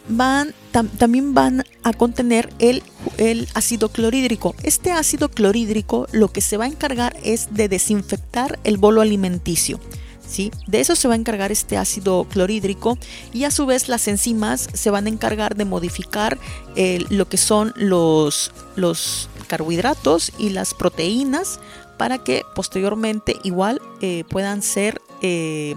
van, 0.07 0.53
también 0.97 1.33
van 1.33 1.63
a 1.83 1.93
contener 1.93 2.49
el, 2.59 2.83
el, 3.17 3.47
ácido 3.53 3.89
clorhídrico. 3.89 4.55
Este 4.63 4.91
ácido 4.91 5.29
clorhídrico 5.29 6.07
lo 6.11 6.29
que 6.29 6.41
se 6.41 6.57
va 6.57 6.65
a 6.65 6.67
encargar 6.67 7.15
es 7.23 7.53
de 7.53 7.67
desinfectar 7.67 8.59
el 8.63 8.77
bolo 8.77 9.01
alimenticio. 9.01 9.79
¿Sí? 10.27 10.51
De 10.65 10.79
eso 10.79 10.95
se 10.95 11.07
va 11.07 11.13
a 11.13 11.17
encargar 11.17 11.51
este 11.51 11.77
ácido 11.77 12.25
clorhídrico 12.27 12.97
y 13.31 13.43
a 13.43 13.51
su 13.51 13.67
vez 13.67 13.87
las 13.87 14.07
enzimas 14.07 14.67
se 14.73 14.89
van 14.89 15.05
a 15.05 15.09
encargar 15.09 15.55
de 15.55 15.65
modificar 15.65 16.39
eh, 16.75 17.05
lo 17.09 17.29
que 17.29 17.37
son 17.37 17.73
los, 17.75 18.51
los 18.75 19.29
carbohidratos 19.47 20.31
y 20.39 20.49
las 20.49 20.73
proteínas 20.73 21.59
para 21.97 22.17
que 22.17 22.43
posteriormente 22.55 23.37
igual 23.43 23.79
eh, 24.01 24.23
puedan 24.27 24.63
ser 24.63 24.99
eh, 25.21 25.75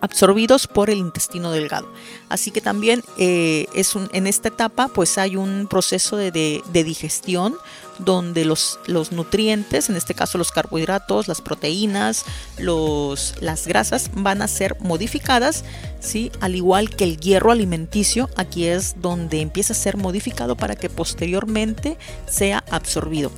absorbidos 0.00 0.66
por 0.66 0.90
el 0.90 0.98
intestino 0.98 1.50
delgado. 1.50 1.88
Así 2.28 2.50
que 2.50 2.60
también 2.60 3.02
eh, 3.16 3.66
es 3.74 3.94
en 4.12 4.26
esta 4.26 4.48
etapa 4.48 4.88
pues 4.88 5.18
hay 5.18 5.36
un 5.36 5.66
proceso 5.68 6.16
de, 6.16 6.62
digestión 6.72 7.56
donde 7.98 8.44
los, 8.44 8.78
los, 8.86 9.10
nutrientes, 9.10 9.88
en 9.88 9.96
este 9.96 10.14
caso 10.14 10.38
los 10.38 10.52
carbohidratos, 10.52 11.26
las 11.26 11.40
proteínas, 11.40 12.24
los, 12.56 13.34
las 13.40 13.66
grasas 13.66 14.10
van 14.14 14.40
a 14.40 14.48
ser 14.48 14.76
modificadas, 14.78 15.64
¿sí? 15.98 16.30
al 16.40 16.54
igual 16.54 16.90
que 16.90 17.04
el 17.04 17.18
hierro 17.18 17.50
alimenticio, 17.50 18.30
aquí 18.36 18.66
es 18.66 19.00
donde 19.00 19.40
empieza 19.40 19.72
a 19.72 19.76
ser 19.76 19.96
modificado 19.96 20.56
para 20.56 20.76
que 20.76 20.88
posteriormente 20.88 21.98
sea 22.28 22.62
absorbido. 22.70 23.32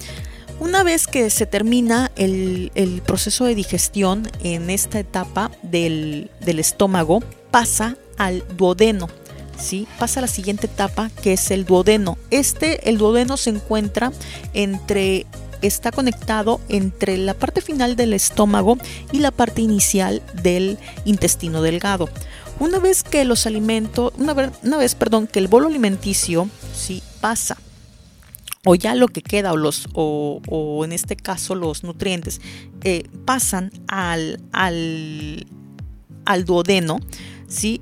Una 0.61 0.83
vez 0.83 1.07
que 1.07 1.31
se 1.31 1.47
termina 1.47 2.12
el, 2.17 3.02
proceso 3.07 3.47
de 3.47 3.55
digestión 3.55 4.31
en 4.45 4.69
esta 4.69 4.99
etapa 4.99 5.50
del, 5.62 6.31
estómago, 6.45 7.21
pasa 7.50 7.97
al 8.19 8.45
duodeno. 8.59 9.09
¿sí? 9.59 9.88
Pasa 9.99 10.21
a 10.21 10.23
la 10.23 10.26
siguiente 10.29 10.67
etapa 10.67 11.11
que 11.23 11.33
es 11.33 11.50
el 11.50 11.64
duodeno. 11.64 12.19
Este, 12.31 12.90
el 12.90 12.99
duodeno 12.99 13.38
se 13.38 13.50
encuentra 13.50 14.12
entre 14.52 15.26
está 15.62 15.93
conectado 15.93 16.61
entre 16.69 17.19
la 17.19 17.35
parte 17.35 17.61
final 17.62 17.97
del 17.97 18.12
estómago 18.12 18.79
y 19.12 19.19
la 19.19 19.31
parte 19.31 19.62
inicial 19.62 20.23
del 20.43 20.79
intestino 21.07 21.62
delgado. 21.62 22.09
Una 22.59 22.79
vez 22.79 23.02
que 23.02 23.25
los 23.25 23.47
alimentos, 23.47 24.12
una 24.19 24.35
vez, 24.35 24.50
una 24.62 24.76
vez 24.76 24.95
perdón, 24.95 25.26
que 25.26 25.38
el 25.38 25.49
bolo 25.49 25.69
alimenticio 25.69 26.49
¿sí? 26.75 27.02
pasa 27.21 27.57
o 28.64 28.75
ya 28.75 28.95
lo 28.95 29.09
que 29.09 29.23
queda 29.23 29.52
o 29.52 29.57
los 29.57 29.88
o, 29.95 30.83
en 30.85 30.93
este 30.93 31.17
caso 31.17 31.55
los 31.55 31.83
nutrientes 31.83 32.40
eh, 32.83 33.09
pasan 33.25 33.73
al, 33.88 34.40
al, 34.52 35.47
al 36.25 36.45
duodeno, 36.45 37.00
¿sí? 37.49 37.81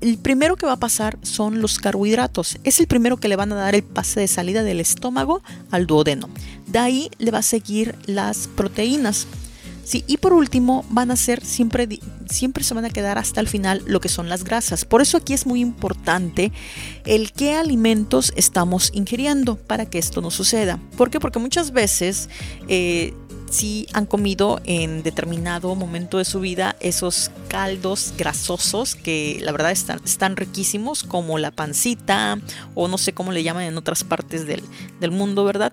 el 0.00 0.18
primero 0.18 0.56
que 0.56 0.66
va 0.66 0.72
a 0.72 0.78
pasar 0.78 1.18
son 1.22 1.60
los 1.60 1.78
carbohidratos. 1.78 2.58
Es 2.64 2.80
el 2.80 2.86
primero 2.86 3.16
que 3.16 3.28
le 3.28 3.36
van 3.36 3.52
a 3.52 3.56
dar 3.56 3.74
el 3.74 3.82
pase 3.82 4.20
de 4.20 4.28
salida 4.28 4.62
del 4.62 4.80
estómago 4.80 5.42
al 5.70 5.86
duodeno. 5.86 6.28
De 6.66 6.78
ahí 6.78 7.10
le 7.18 7.30
va 7.30 7.38
a 7.38 7.42
seguir 7.42 7.94
las 8.06 8.48
proteínas. 8.48 9.26
Sí, 9.86 10.02
y 10.08 10.16
por 10.16 10.32
último 10.32 10.84
van 10.90 11.12
a 11.12 11.16
ser 11.16 11.44
siempre, 11.44 11.88
siempre 12.28 12.64
se 12.64 12.74
van 12.74 12.84
a 12.86 12.90
quedar 12.90 13.18
hasta 13.18 13.40
el 13.40 13.46
final 13.46 13.84
lo 13.86 14.00
que 14.00 14.08
son 14.08 14.28
las 14.28 14.42
grasas. 14.42 14.84
Por 14.84 15.00
eso 15.00 15.16
aquí 15.16 15.32
es 15.32 15.46
muy 15.46 15.60
importante 15.60 16.50
el 17.04 17.30
qué 17.30 17.54
alimentos 17.54 18.32
estamos 18.34 18.90
ingiriendo 18.94 19.54
para 19.54 19.86
que 19.86 19.98
esto 19.98 20.20
no 20.20 20.32
suceda. 20.32 20.80
¿Por 20.96 21.10
qué? 21.10 21.20
Porque 21.20 21.38
muchas 21.38 21.70
veces 21.70 22.28
eh, 22.66 23.14
si 23.50 23.86
han 23.92 24.06
comido 24.06 24.60
en 24.64 25.02
determinado 25.02 25.74
momento 25.74 26.18
de 26.18 26.24
su 26.24 26.40
vida 26.40 26.76
esos 26.80 27.30
caldos 27.48 28.14
grasosos 28.16 28.94
que 28.94 29.38
la 29.42 29.52
verdad 29.52 29.70
están, 29.70 30.00
están 30.04 30.36
riquísimos, 30.36 31.04
como 31.04 31.38
la 31.38 31.50
pancita 31.50 32.38
o 32.74 32.88
no 32.88 32.98
sé 32.98 33.12
cómo 33.12 33.32
le 33.32 33.42
llaman 33.42 33.64
en 33.64 33.78
otras 33.78 34.04
partes 34.04 34.46
del, 34.46 34.62
mundo, 35.10 35.44
¿verdad? 35.44 35.72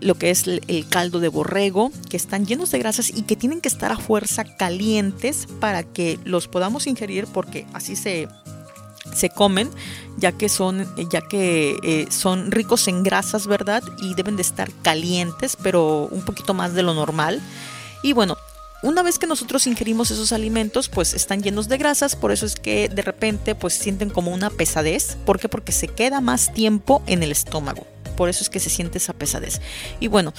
lo 0.00 0.14
que 0.14 0.30
es 0.30 0.46
el, 0.46 0.86
caldo 0.88 1.20
de 1.20 1.28
borrego, 1.28 1.90
que 2.08 2.16
están 2.16 2.46
llenos 2.46 2.70
de 2.70 2.78
grasas 2.78 3.10
y 3.10 3.22
que 3.22 3.36
tienen 3.36 3.60
que 3.60 3.68
estar 3.68 3.92
a 3.92 3.96
fuerza 3.96 4.44
calientes 4.56 5.46
para 5.60 5.82
que 5.82 6.18
los 6.24 6.48
podamos 6.48 6.86
ingerir 6.86 7.26
porque 7.26 7.66
así 7.74 7.96
se, 7.96 8.28
se 9.12 9.30
comen 9.30 9.70
ya 10.16 10.32
que 10.32 10.48
son, 10.48 10.88
ya 11.10 11.20
que 11.22 11.76
eh, 11.82 12.06
son 12.10 12.50
ricos 12.50 12.88
en 12.88 13.02
grasas, 13.02 13.46
¿verdad? 13.46 13.82
Y 13.98 14.14
deben 14.14 14.36
de 14.36 14.42
estar 14.42 14.70
calientes, 14.82 15.56
pero 15.62 16.08
un 16.10 16.24
poquito 16.24 16.54
más 16.54 16.74
de 16.74 16.82
lo 16.82 16.94
normal. 16.94 17.40
Y 18.02 18.12
bueno, 18.12 18.36
una 18.82 19.02
vez 19.02 19.18
que 19.18 19.26
nosotros 19.26 19.66
ingerimos 19.66 20.10
esos 20.10 20.32
alimentos, 20.32 20.88
pues 20.88 21.14
están 21.14 21.42
llenos 21.42 21.68
de 21.68 21.78
grasas, 21.78 22.16
por 22.16 22.32
eso 22.32 22.46
es 22.46 22.54
que 22.54 22.88
de 22.88 23.02
repente 23.02 23.54
pues 23.54 23.74
sienten 23.74 24.10
como 24.10 24.32
una 24.32 24.50
pesadez. 24.50 25.16
¿Por 25.24 25.40
qué? 25.40 25.48
Porque 25.48 25.72
se 25.72 25.88
queda 25.88 26.20
más 26.20 26.52
tiempo 26.52 27.02
en 27.06 27.22
el 27.22 27.32
estómago. 27.32 27.86
Por 28.16 28.28
eso 28.28 28.42
es 28.42 28.50
que 28.50 28.60
se 28.60 28.70
siente 28.70 28.98
esa 28.98 29.12
pesadez. 29.12 29.60
Y 30.00 30.08
bueno, 30.08 30.32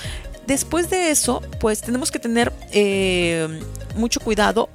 después 0.48 0.89
de 0.89 1.10
eso, 1.12 1.41
pues 1.60 1.81
tenemos 1.81 2.12
que 2.12 2.19
tener 2.19 2.53
eh, 2.72 3.48
mucho 3.95 4.19
cuidado 4.19 4.69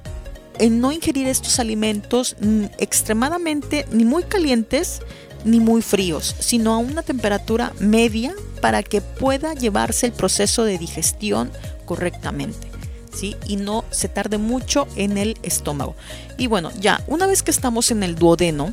en 0.61 0.79
no 0.79 0.91
ingerir 0.91 1.27
estos 1.27 1.59
alimentos 1.59 2.35
extremadamente 2.77 3.85
ni 3.91 4.05
muy 4.05 4.23
calientes 4.23 5.01
ni 5.43 5.59
muy 5.59 5.81
fríos, 5.81 6.35
sino 6.39 6.73
a 6.73 6.77
una 6.77 7.01
temperatura 7.01 7.73
media 7.79 8.31
para 8.61 8.83
que 8.83 9.01
pueda 9.01 9.55
llevarse 9.55 10.05
el 10.05 10.11
proceso 10.11 10.63
de 10.63 10.77
digestión 10.77 11.51
correctamente. 11.85 12.69
¿Sí? 13.11 13.35
Y 13.45 13.57
no 13.57 13.83
se 13.89 14.07
tarde 14.07 14.37
mucho 14.37 14.87
en 14.95 15.17
el 15.17 15.37
estómago. 15.43 15.95
Y 16.37 16.47
bueno, 16.47 16.71
ya, 16.79 17.03
una 17.07 17.25
vez 17.25 17.43
que 17.43 17.51
estamos 17.51 17.91
en 17.91 18.03
el 18.03 18.15
duodeno, 18.15 18.71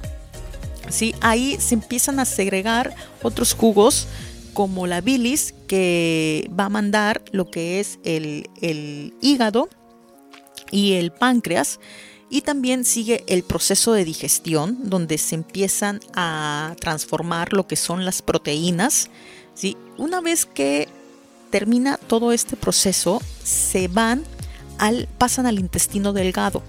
¿sí? 0.91 1.15
ahí 1.23 1.57
se 1.59 1.75
empiezan 1.75 2.21
a 2.21 2.25
segregar 2.25 2.95
otros 3.23 3.55
jugos 3.55 4.07
como 4.53 4.87
la 4.87 5.01
bilis 5.01 5.55
que 5.67 6.49
va 6.57 6.67
a 6.67 6.69
mandar 6.69 7.23
lo 7.33 7.51
que 7.51 7.81
es 7.81 7.99
el, 8.05 8.49
el 8.61 9.15
hígado 9.23 9.69
y 10.71 10.95
el 10.95 11.13
páncreas. 11.13 11.81
Y 12.31 12.43
también 12.43 12.85
sigue 12.85 13.25
el 13.27 13.43
proceso 13.43 13.93
de 13.93 14.05
digestión, 14.05 14.91
donde 14.91 15.17
se 15.17 15.35
empiezan 15.35 16.01
a 16.15 16.75
transformar 16.79 17.55
lo 17.55 17.67
que 17.67 17.77
son 17.77 18.05
las 18.05 18.21
proteínas. 18.21 19.09
¿sí? 19.55 19.77
Una 19.97 20.21
vez 20.21 20.45
que 20.45 20.89
termina 21.51 21.97
todo 21.97 22.33
este 22.33 22.57
proceso, 22.57 23.23
se 23.43 23.89
van 23.89 24.25
al, 24.79 25.09
pasan 25.19 25.47
al 25.47 25.59
intestino 25.59 26.13
delgado. 26.13 26.63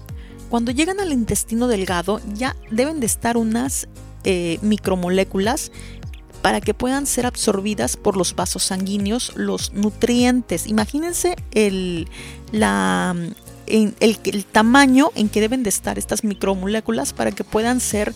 Cuando 0.48 0.72
llegan 0.72 0.98
al 0.98 1.12
intestino 1.12 1.68
delgado, 1.68 2.20
ya 2.34 2.56
deben 2.70 2.98
de 3.00 3.06
estar 3.06 3.36
unas 3.36 3.86
eh, 4.24 4.58
micromoléculas 4.62 5.70
para 6.42 6.60
que 6.60 6.74
puedan 6.74 7.06
ser 7.06 7.26
absorbidas 7.26 7.96
por 7.96 8.16
los 8.16 8.34
vasos 8.34 8.64
sanguíneos 8.64 9.32
los 9.36 9.72
nutrientes. 9.72 10.66
Imagínense 10.66 11.36
el, 11.52 12.08
la, 12.50 13.14
el, 13.70 14.44
tamaño 14.44 15.10
en 15.14 15.28
que 15.28 15.40
deben 15.40 15.62
de 15.62 15.70
estar 15.70 15.98
estas 15.98 16.24
micromoléculas 16.24 17.12
para 17.12 17.32
que 17.32 17.44
puedan 17.44 17.80
ser 17.80 18.12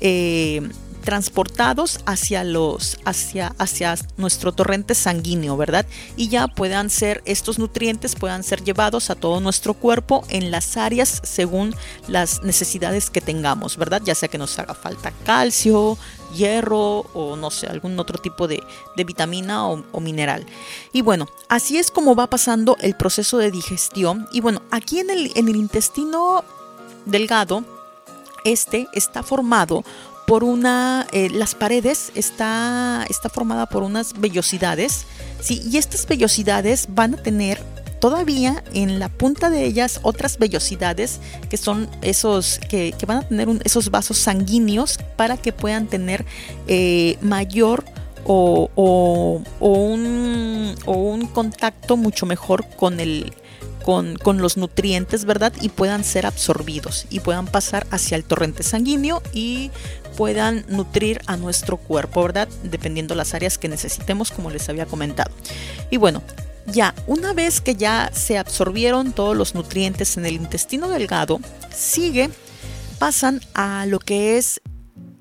eh, 0.00 0.62
transportados 1.04 2.00
hacia 2.06 2.42
los 2.42 2.98
hacia 3.04 3.54
hacia 3.58 3.94
nuestro 4.16 4.52
torrente 4.52 4.94
sanguíneo, 4.94 5.56
¿verdad? 5.56 5.86
Y 6.16 6.28
ya 6.28 6.48
puedan 6.48 6.90
ser 6.90 7.22
estos 7.26 7.58
nutrientes 7.58 8.16
puedan 8.16 8.42
ser 8.42 8.64
llevados 8.64 9.10
a 9.10 9.14
todo 9.14 9.40
nuestro 9.40 9.74
cuerpo 9.74 10.24
en 10.30 10.50
las 10.50 10.76
áreas 10.76 11.20
según 11.22 11.74
las 12.08 12.42
necesidades 12.42 13.10
que 13.10 13.20
tengamos, 13.20 13.76
¿verdad? 13.76 14.02
Ya 14.04 14.14
sea 14.14 14.28
que 14.28 14.38
nos 14.38 14.58
haga 14.58 14.74
falta 14.74 15.12
calcio, 15.24 15.98
hierro 16.34 17.00
o 17.14 17.36
no 17.36 17.50
sé, 17.50 17.66
algún 17.66 17.98
otro 17.98 18.18
tipo 18.18 18.48
de, 18.48 18.62
vitamina 18.96 19.66
o, 19.66 20.00
mineral. 20.00 20.46
Y 20.92 21.02
bueno, 21.02 21.28
así 21.48 21.78
es 21.78 21.90
como 21.90 22.14
va 22.14 22.28
pasando 22.28 22.76
el 22.80 22.96
proceso 22.96 23.38
de 23.38 23.50
digestión. 23.50 24.26
Y 24.32 24.40
bueno, 24.40 24.62
aquí 24.70 25.00
en 25.00 25.10
el, 25.10 25.32
en 25.34 25.48
el 25.48 25.56
intestino 25.56 26.44
delgado, 27.04 27.64
este 28.44 28.88
está 28.92 29.22
formado 29.22 29.84
por 30.26 30.44
una, 30.44 31.06
eh, 31.12 31.28
las 31.30 31.54
paredes 31.54 32.12
está, 32.14 33.04
está 33.08 33.28
formada 33.28 33.66
por 33.66 33.82
unas 33.82 34.18
vellosidades, 34.18 35.04
¿sí? 35.40 35.62
y 35.70 35.76
estas 35.76 36.06
vellosidades 36.06 36.86
van 36.88 37.14
a 37.14 37.16
tener 37.18 37.60
todavía 38.04 38.62
en 38.74 38.98
la 38.98 39.08
punta 39.08 39.48
de 39.48 39.64
ellas 39.64 40.00
otras 40.02 40.38
vellosidades 40.38 41.20
que 41.48 41.56
son 41.56 41.88
esos 42.02 42.60
que, 42.68 42.94
van 43.06 43.18
a 43.18 43.22
tener 43.22 43.48
esos 43.64 43.90
vasos 43.90 44.18
sanguíneos 44.18 44.98
para 45.16 45.38
que 45.38 45.52
puedan 45.52 45.86
tener 45.86 46.26
eh, 46.66 47.16
mayor 47.22 47.84
o, 48.26 48.70
un, 49.60 50.74
o, 50.84 50.92
un, 50.92 51.26
contacto 51.28 51.96
mucho 51.96 52.26
mejor 52.26 52.66
con 52.76 53.00
el, 53.00 53.32
con, 53.84 54.16
con, 54.16 54.38
los 54.38 54.56
nutrientes, 54.56 55.24
¿verdad? 55.24 55.52
Y 55.60 55.68
puedan 55.70 56.04
ser 56.04 56.26
absorbidos 56.26 57.06
y 57.10 57.20
puedan 57.20 57.46
pasar 57.46 57.86
hacia 57.90 58.16
el 58.16 58.24
torrente 58.24 58.62
sanguíneo 58.62 59.22
y 59.32 59.70
puedan 60.16 60.64
nutrir 60.68 61.20
a 61.26 61.36
nuestro 61.36 61.76
cuerpo, 61.76 62.22
¿verdad? 62.22 62.48
Dependiendo 62.62 63.14
las 63.14 63.34
áreas 63.34 63.58
que 63.58 63.68
necesitemos, 63.68 64.30
como 64.30 64.50
les 64.50 64.68
había 64.68 64.86
comentado. 64.86 65.30
Y 65.90 65.96
bueno, 65.96 66.22
ya, 66.66 66.94
una 67.06 67.32
vez 67.32 67.60
que 67.60 67.74
ya 67.74 68.10
se 68.14 68.38
absorbieron 68.38 69.12
todos 69.12 69.36
los 69.36 69.54
nutrientes 69.54 70.16
en 70.16 70.26
el 70.26 70.34
intestino 70.34 70.88
delgado, 70.88 71.40
sigue, 71.74 72.30
pasan 72.98 73.40
a 73.54 73.86
lo 73.86 73.98
que 73.98 74.38
es 74.38 74.60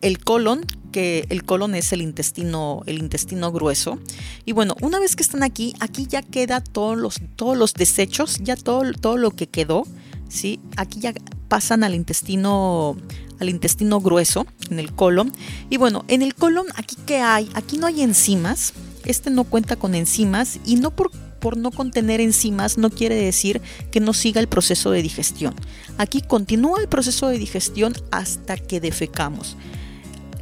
el 0.01 0.23
colon, 0.23 0.65
que 0.91 1.25
el 1.29 1.43
colon 1.43 1.75
es 1.75 1.91
el 1.91 2.01
intestino, 2.01 2.83
el 2.85 2.99
intestino 2.99 3.51
grueso. 3.51 3.99
Y 4.45 4.53
bueno, 4.53 4.75
una 4.81 4.99
vez 4.99 5.15
que 5.15 5.23
están 5.23 5.43
aquí, 5.43 5.73
aquí 5.79 6.07
ya 6.07 6.21
queda 6.21 6.61
todos 6.61 6.97
los, 6.97 7.19
todos 7.35 7.57
los 7.57 7.73
desechos, 7.73 8.37
ya 8.41 8.55
todo, 8.55 8.93
todo 8.93 9.17
lo 9.17 9.31
que 9.31 9.47
quedó, 9.47 9.85
¿sí? 10.29 10.59
Aquí 10.77 10.99
ya 10.99 11.13
pasan 11.49 11.83
al 11.83 11.93
intestino 11.93 12.95
al 13.43 13.49
intestino 13.49 14.01
grueso, 14.01 14.47
en 14.69 14.79
el 14.79 14.93
colon. 14.93 15.31
Y 15.69 15.77
bueno, 15.77 16.03
en 16.07 16.21
el 16.21 16.33
colon, 16.33 16.65
aquí 16.75 16.95
que 17.05 17.19
hay, 17.19 17.49
aquí 17.53 17.77
no 17.77 17.87
hay 17.87 18.01
enzimas. 18.01 18.73
Este 19.05 19.29
no 19.29 19.43
cuenta 19.43 19.75
con 19.75 19.95
enzimas 19.95 20.59
y 20.65 20.77
no 20.77 20.91
por, 20.91 21.11
por 21.39 21.57
no 21.57 21.71
contener 21.71 22.21
enzimas 22.21 22.77
no 22.77 22.89
quiere 22.89 23.15
decir 23.15 23.61
que 23.91 23.99
no 23.99 24.13
siga 24.13 24.39
el 24.39 24.47
proceso 24.47 24.91
de 24.91 25.01
digestión. 25.01 25.53
Aquí 25.97 26.21
continúa 26.21 26.79
el 26.79 26.87
proceso 26.87 27.27
de 27.27 27.37
digestión 27.37 27.93
hasta 28.11 28.55
que 28.55 28.79
defecamos. 28.79 29.57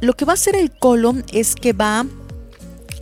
Lo 0.00 0.14
que 0.14 0.24
va 0.24 0.32
a 0.32 0.34
hacer 0.34 0.54
el 0.54 0.70
colon 0.70 1.24
es 1.32 1.56
que 1.56 1.72
va 1.72 2.06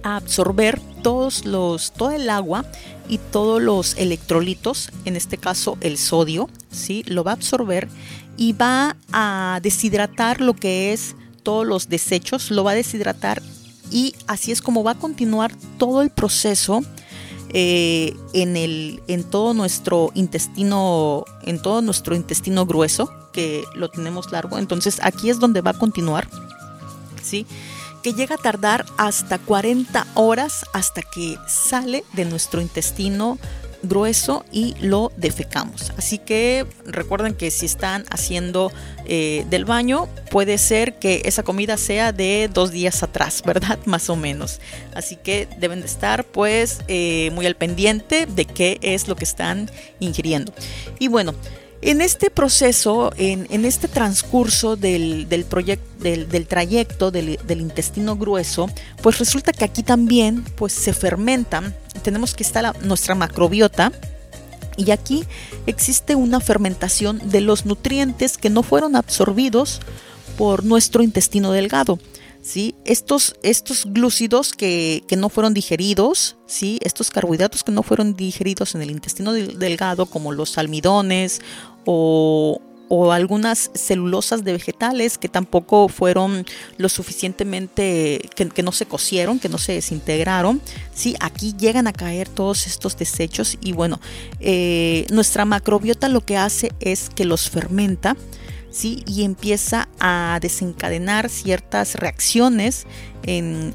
a 0.02 0.16
absorber 0.16 0.80
todos 1.02 1.44
los, 1.44 1.92
todo 1.92 2.10
el 2.10 2.30
agua 2.30 2.64
y 3.08 3.18
todos 3.18 3.60
los 3.60 3.96
electrolitos, 3.96 4.90
en 5.04 5.16
este 5.16 5.36
caso 5.36 5.76
el 5.80 5.98
sodio, 5.98 6.48
¿sí? 6.70 7.02
lo 7.06 7.24
va 7.24 7.32
a 7.32 7.34
absorber 7.34 7.88
y 8.36 8.52
va 8.52 8.96
a 9.12 9.60
deshidratar 9.62 10.40
lo 10.40 10.54
que 10.54 10.92
es 10.92 11.14
todos 11.42 11.66
los 11.66 11.88
desechos, 11.88 12.50
lo 12.50 12.64
va 12.64 12.72
a 12.72 12.74
deshidratar 12.74 13.42
y 13.90 14.14
así 14.26 14.52
es 14.52 14.62
como 14.62 14.84
va 14.84 14.92
a 14.92 14.98
continuar 14.98 15.52
todo 15.78 16.02
el 16.02 16.10
proceso 16.10 16.82
eh, 17.52 18.14
en, 18.32 18.56
el, 18.56 19.02
en 19.08 19.24
todo 19.24 19.54
nuestro 19.54 20.12
intestino, 20.14 21.24
en 21.42 21.60
todo 21.60 21.82
nuestro 21.82 22.14
intestino 22.14 22.66
grueso, 22.66 23.10
que 23.32 23.64
lo 23.74 23.88
tenemos 23.88 24.30
largo. 24.30 24.58
Entonces 24.58 25.00
aquí 25.02 25.30
es 25.30 25.40
donde 25.40 25.60
va 25.60 25.72
a 25.72 25.78
continuar, 25.78 26.28
¿sí? 27.22 27.46
que 28.02 28.14
llega 28.14 28.36
a 28.36 28.38
tardar 28.38 28.86
hasta 28.96 29.38
40 29.38 30.06
horas 30.14 30.64
hasta 30.72 31.02
que 31.02 31.38
sale 31.46 32.04
de 32.14 32.24
nuestro 32.24 32.60
intestino 32.60 33.38
grueso 33.82 34.44
y 34.52 34.74
lo 34.80 35.12
defecamos. 35.16 35.92
Así 35.96 36.18
que 36.18 36.66
recuerden 36.84 37.34
que 37.34 37.50
si 37.50 37.66
están 37.66 38.04
haciendo 38.10 38.72
eh, 39.06 39.44
del 39.50 39.64
baño, 39.64 40.08
puede 40.30 40.58
ser 40.58 40.98
que 40.98 41.22
esa 41.24 41.42
comida 41.42 41.76
sea 41.76 42.12
de 42.12 42.50
dos 42.52 42.70
días 42.70 43.02
atrás, 43.02 43.42
¿verdad? 43.46 43.78
Más 43.84 44.10
o 44.10 44.16
menos. 44.16 44.60
Así 44.94 45.16
que 45.16 45.48
deben 45.58 45.80
de 45.80 45.86
estar 45.86 46.24
pues 46.24 46.80
eh, 46.88 47.30
muy 47.34 47.46
al 47.46 47.56
pendiente 47.56 48.26
de 48.26 48.44
qué 48.44 48.78
es 48.82 49.08
lo 49.08 49.16
que 49.16 49.24
están 49.24 49.70
ingiriendo. 50.00 50.52
Y 50.98 51.08
bueno, 51.08 51.34
en 51.82 52.02
este 52.02 52.28
proceso, 52.30 53.10
en, 53.16 53.64
este 53.64 53.88
transcurso 53.88 54.76
del, 54.76 55.30
del, 55.30 55.46
del, 56.28 56.46
trayecto 56.46 57.10
del, 57.10 57.38
intestino 57.48 58.16
grueso, 58.16 58.68
pues 59.02 59.18
resulta 59.18 59.52
que 59.52 59.64
aquí 59.64 59.82
también 59.82 60.44
pues, 60.56 60.74
se 60.74 60.92
fermentan, 60.92 61.74
tenemos 62.02 62.34
que 62.34 62.42
estar 62.42 62.84
nuestra 62.84 63.14
macrobiota, 63.14 63.92
y 64.76 64.92
aquí 64.92 65.24
existe 65.66 66.14
una 66.14 66.40
fermentación 66.40 67.20
de 67.30 67.42
los 67.42 67.66
nutrientes 67.66 68.38
que 68.38 68.50
no 68.50 68.62
fueron 68.62 68.96
absorbidos 68.96 69.80
por 70.38 70.64
nuestro 70.64 71.02
intestino 71.02 71.52
delgado. 71.52 71.98
¿sí? 72.42 72.74
Estos, 72.84 73.34
estos 73.42 73.84
glúcidos 73.86 74.52
que, 74.52 75.04
no 75.18 75.28
fueron 75.28 75.52
digeridos, 75.52 76.36
¿sí? 76.46 76.78
estos 76.82 77.10
carbohidratos 77.10 77.62
que 77.64 77.72
no 77.72 77.82
fueron 77.82 78.14
digeridos 78.14 78.74
en 78.74 78.82
el 78.82 78.90
intestino 78.90 79.32
delgado, 79.32 80.06
como 80.06 80.32
los 80.32 80.56
almidones 80.56 81.40
o, 81.84 82.60
algunas 83.12 83.70
celulosas 83.74 84.42
de 84.44 84.52
vegetales 84.52 85.16
que 85.16 85.28
tampoco 85.28 85.88
fueron 85.88 86.44
lo 86.76 86.88
suficientemente, 86.88 88.28
que, 88.34 88.62
no 88.62 88.72
se 88.72 88.86
cocieron, 88.86 89.38
que 89.38 89.48
no 89.48 89.58
se 89.58 89.74
desintegraron. 89.74 90.60
¿sí? 90.92 91.14
Aquí 91.20 91.54
llegan 91.56 91.86
a 91.86 91.92
caer 91.92 92.28
todos 92.28 92.66
estos 92.66 92.96
desechos 92.96 93.56
y 93.60 93.72
bueno, 93.72 94.00
eh, 94.40 95.06
nuestra 95.10 95.44
macrobiota 95.44 96.08
lo 96.08 96.20
que 96.22 96.36
hace 96.36 96.72
es 96.80 97.10
que 97.10 97.24
los 97.24 97.48
fermenta 97.48 98.16
¿sí? 98.70 99.04
y 99.06 99.22
empieza 99.22 99.88
a 99.98 100.38
desencadenar 100.40 101.28
ciertas 101.28 101.94
reacciones 101.94 102.86
en, 103.22 103.74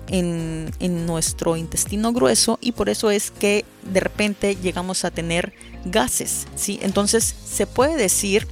nuestro 1.05 1.55
intestino 1.55 2.11
grueso 2.11 2.57
y 2.61 2.71
por 2.71 2.89
eso 2.89 3.11
es 3.11 3.31
que 3.31 3.63
de 3.83 3.99
repente 3.99 4.55
llegamos 4.55 5.05
a 5.05 5.11
tener 5.11 5.53
gases. 5.85 6.47
¿sí? 6.55 6.79
Entonces 6.81 7.35
se 7.45 7.67
puede 7.67 7.95
decir 7.95 8.47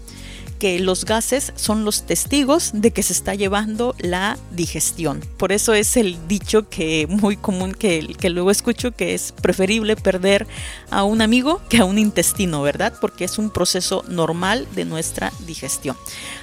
que 0.64 0.80
los 0.80 1.04
gases 1.04 1.52
son 1.58 1.84
los 1.84 2.04
testigos 2.04 2.72
de 2.74 2.92
que 2.92 3.04
se 3.04 3.12
está 3.12 3.36
llevando 3.36 3.96
la 4.00 4.38
digestión. 4.52 5.20
Por 5.36 5.52
eso 5.52 5.74
es 5.74 5.98
el 5.98 6.18
dicho 6.30 6.70
que 6.70 7.06
muy 7.10 7.36
común 7.36 7.74
que, 7.74 8.16
que 8.18 8.30
luego 8.30 8.50
escucho 8.50 8.94
que 8.94 9.14
es 9.14 9.34
preferible 9.34 9.98
perder 9.98 10.48
a 10.90 11.04
un 11.04 11.22
amigo 11.22 11.60
que 11.68 11.80
a 11.80 11.84
un 11.84 11.98
intestino, 11.98 12.62
¿verdad? 12.62 12.94
Porque 13.02 13.26
es 13.26 13.38
un 13.38 13.50
proceso 13.50 14.06
normal 14.08 14.66
de 14.74 14.86
nuestra 14.86 15.34
digestión. 15.46 15.98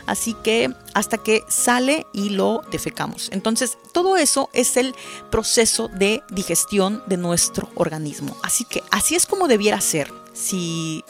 Así 0.04 0.36
que 0.44 0.70
hasta 0.92 1.16
que 1.16 1.42
sale 1.48 2.06
y 2.12 2.28
lo 2.28 2.62
defecamos. 2.70 3.30
Entonces, 3.32 3.78
todo 3.92 4.18
eso 4.18 4.50
es 4.52 4.76
el 4.76 4.94
proceso 5.30 5.88
de 5.88 6.22
digestión 6.30 7.02
de 7.06 7.16
nuestro 7.16 7.70
organismo. 7.74 8.36
Así 8.42 8.66
que 8.66 8.82
así 8.90 9.14
es 9.14 9.24
como 9.24 9.48
debiera 9.48 9.80
ser. 9.80 10.12
Si 10.34 11.04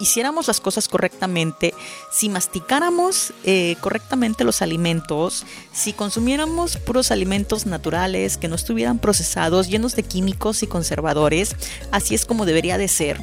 hiciéramos 0.00 0.46
las 0.48 0.60
cosas 0.60 0.88
correctamente, 0.88 1.74
si 2.10 2.28
masticáramos 2.28 3.32
eh, 3.44 3.76
correctamente 3.80 4.44
los 4.44 4.62
alimentos, 4.62 5.46
si 5.72 5.92
consumiéramos 5.92 6.76
puros 6.78 7.10
alimentos 7.10 7.66
naturales 7.66 8.36
que 8.36 8.48
no 8.48 8.54
estuvieran 8.54 8.98
procesados, 8.98 9.68
llenos 9.68 9.96
de 9.96 10.02
químicos 10.02 10.62
y 10.62 10.66
conservadores, 10.66 11.56
así 11.90 12.14
es 12.14 12.24
como 12.24 12.46
debería 12.46 12.78
de 12.78 12.88
ser. 12.88 13.20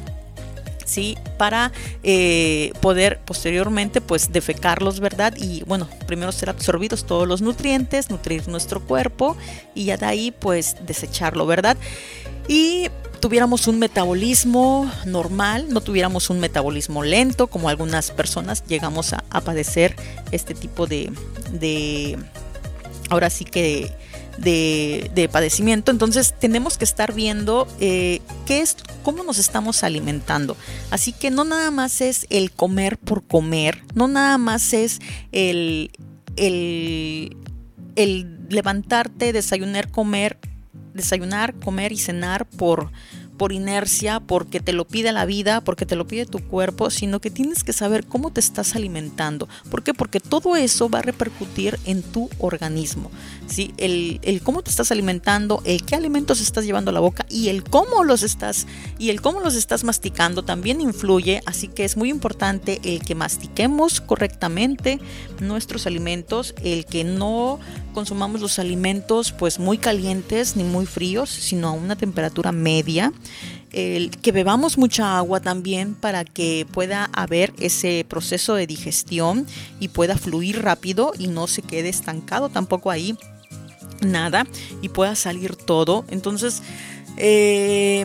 ¿sí? 0.84 1.16
Para 1.38 1.72
eh, 2.02 2.72
poder 2.80 3.20
posteriormente 3.24 4.00
pues 4.00 4.32
defecarlos, 4.32 5.00
¿verdad? 5.00 5.34
Y 5.36 5.62
bueno, 5.64 5.88
primero 6.06 6.32
ser 6.32 6.50
absorbidos 6.50 7.06
todos 7.06 7.26
los 7.26 7.40
nutrientes, 7.42 8.10
nutrir 8.10 8.46
nuestro 8.48 8.80
cuerpo 8.80 9.36
y 9.74 9.86
ya 9.86 9.96
de 9.96 10.06
ahí 10.06 10.30
pues 10.30 10.76
desecharlo, 10.86 11.46
¿verdad? 11.46 11.76
Y 12.48 12.88
tuviéramos 13.24 13.68
un 13.68 13.78
metabolismo 13.78 14.92
normal, 15.06 15.68
no 15.70 15.80
tuviéramos 15.80 16.28
un 16.28 16.40
metabolismo 16.40 17.02
lento, 17.02 17.46
como 17.46 17.70
algunas 17.70 18.10
personas 18.10 18.62
llegamos 18.66 19.14
a, 19.14 19.22
padecer 19.40 19.96
este 20.30 20.52
tipo 20.52 20.86
de, 20.86 21.10
de 21.50 22.18
ahora 23.08 23.30
sí 23.30 23.46
que 23.46 23.90
de, 24.36 25.10
de, 25.14 25.30
padecimiento. 25.30 25.90
Entonces 25.90 26.34
tenemos 26.38 26.76
que 26.76 26.84
estar 26.84 27.14
viendo 27.14 27.66
eh, 27.80 28.20
qué 28.44 28.60
es, 28.60 28.76
cómo 29.02 29.24
nos 29.24 29.38
estamos 29.38 29.84
alimentando. 29.84 30.54
Así 30.90 31.12
que 31.12 31.30
no 31.30 31.44
nada 31.44 31.70
más 31.70 32.02
es 32.02 32.26
el 32.28 32.50
comer 32.50 32.98
por 32.98 33.26
comer, 33.26 33.84
no 33.94 34.06
nada 34.06 34.36
más 34.36 34.74
es 34.74 34.98
el, 35.32 35.92
el, 36.36 37.38
el 37.96 38.48
levantarte, 38.50 39.32
desayunar, 39.32 39.90
comer 39.90 40.36
desayunar, 40.94 41.54
comer 41.54 41.92
y 41.92 41.98
cenar 41.98 42.46
por, 42.46 42.90
por 43.36 43.52
inercia, 43.52 44.20
porque 44.20 44.60
te 44.60 44.72
lo 44.72 44.86
pide 44.86 45.12
la 45.12 45.26
vida, 45.26 45.60
porque 45.60 45.86
te 45.86 45.96
lo 45.96 46.06
pide 46.06 46.26
tu 46.26 46.38
cuerpo, 46.38 46.90
sino 46.90 47.20
que 47.20 47.30
tienes 47.30 47.64
que 47.64 47.72
saber 47.72 48.06
cómo 48.06 48.30
te 48.30 48.40
estás 48.40 48.74
alimentando. 48.76 49.48
¿Por 49.70 49.82
qué? 49.82 49.92
Porque 49.92 50.20
todo 50.20 50.56
eso 50.56 50.88
va 50.88 51.00
a 51.00 51.02
repercutir 51.02 51.78
en 51.84 52.02
tu 52.02 52.30
organismo. 52.38 53.10
¿Sí? 53.46 53.74
El, 53.76 54.20
el, 54.22 54.42
cómo 54.42 54.62
te 54.62 54.70
estás 54.70 54.90
alimentando, 54.90 55.62
el 55.64 55.84
qué 55.84 55.94
alimentos 55.94 56.40
estás 56.40 56.64
llevando 56.64 56.90
a 56.90 56.94
la 56.94 57.00
boca 57.00 57.26
y 57.28 57.48
el 57.48 57.64
cómo 57.64 58.04
los 58.04 58.22
estás 58.22 58.66
y 58.98 59.10
el 59.10 59.20
cómo 59.20 59.40
los 59.40 59.54
estás 59.54 59.84
masticando 59.84 60.42
también 60.42 60.80
influye. 60.80 61.42
Así 61.46 61.68
que 61.68 61.84
es 61.84 61.96
muy 61.96 62.10
importante 62.10 62.80
el 62.84 63.02
que 63.02 63.14
mastiquemos 63.14 64.00
correctamente 64.00 65.00
nuestros 65.40 65.86
alimentos, 65.86 66.54
el 66.62 66.86
que 66.86 67.04
no 67.04 67.58
consumamos 67.92 68.40
los 68.40 68.58
alimentos 68.58 69.32
pues 69.32 69.58
muy 69.58 69.78
calientes 69.78 70.56
ni 70.56 70.64
muy 70.64 70.86
fríos, 70.86 71.30
sino 71.30 71.68
a 71.68 71.72
una 71.72 71.96
temperatura 71.96 72.52
media. 72.52 73.12
El 73.72 74.10
que 74.10 74.30
bebamos 74.30 74.78
mucha 74.78 75.18
agua 75.18 75.40
también 75.40 75.96
para 75.96 76.24
que 76.24 76.64
pueda 76.70 77.10
haber 77.12 77.52
ese 77.58 78.06
proceso 78.08 78.54
de 78.54 78.68
digestión 78.68 79.46
y 79.80 79.88
pueda 79.88 80.16
fluir 80.16 80.62
rápido 80.62 81.12
y 81.18 81.26
no 81.26 81.48
se 81.48 81.62
quede 81.62 81.88
estancado 81.88 82.50
tampoco 82.50 82.92
ahí 82.92 83.16
nada 84.04 84.46
y 84.82 84.88
pueda 84.88 85.14
salir 85.14 85.56
todo. 85.56 86.04
Entonces, 86.08 86.62
Eh, 87.16 88.04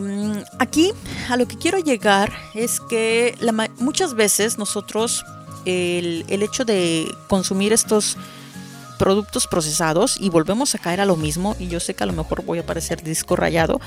aquí 0.58 0.92
a 1.28 1.36
lo 1.36 1.48
que 1.48 1.58
quiero 1.58 1.78
llegar 1.78 2.32
es 2.54 2.80
que 2.80 3.34
muchas 3.78 4.14
veces 4.14 4.56
nosotros 4.56 5.24
el, 5.64 6.24
hecho 6.28 6.64
de 6.64 7.12
consumir 7.28 7.72
estos 7.72 8.16
productos 8.98 9.46
procesados 9.46 10.16
y 10.20 10.28
volvemos 10.28 10.74
a 10.74 10.78
caer 10.78 11.00
a 11.00 11.06
lo 11.06 11.16
mismo 11.16 11.56
y 11.58 11.68
yo 11.68 11.80
sé 11.80 11.94
que 11.94 12.04
a 12.04 12.06
lo 12.06 12.12
mejor 12.12 12.44
voy 12.44 12.58
a 12.58 12.66
parecer 12.66 13.02
disco 13.02 13.34
rayado 13.34 13.80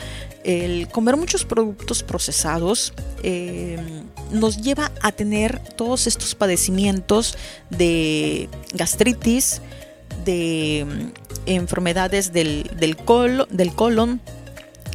el 0.44 0.88
comer 0.88 1.18
muchos 1.18 1.46
productos 1.46 2.02
procesados 2.02 2.94
eh, 3.22 3.80
nos 4.32 4.58
lleva 4.58 4.92
a 5.04 5.12
tener 5.12 5.60
todos 5.76 6.08
estos 6.08 6.34
padecimientos 6.34 7.38
de 7.70 8.50
gastritis 8.74 9.62
de 10.24 10.86
mm, 10.88 11.48
enfermedades 11.48 12.34
del, 12.34 12.70
del, 12.78 12.98
del 13.50 13.76
colon 13.76 14.22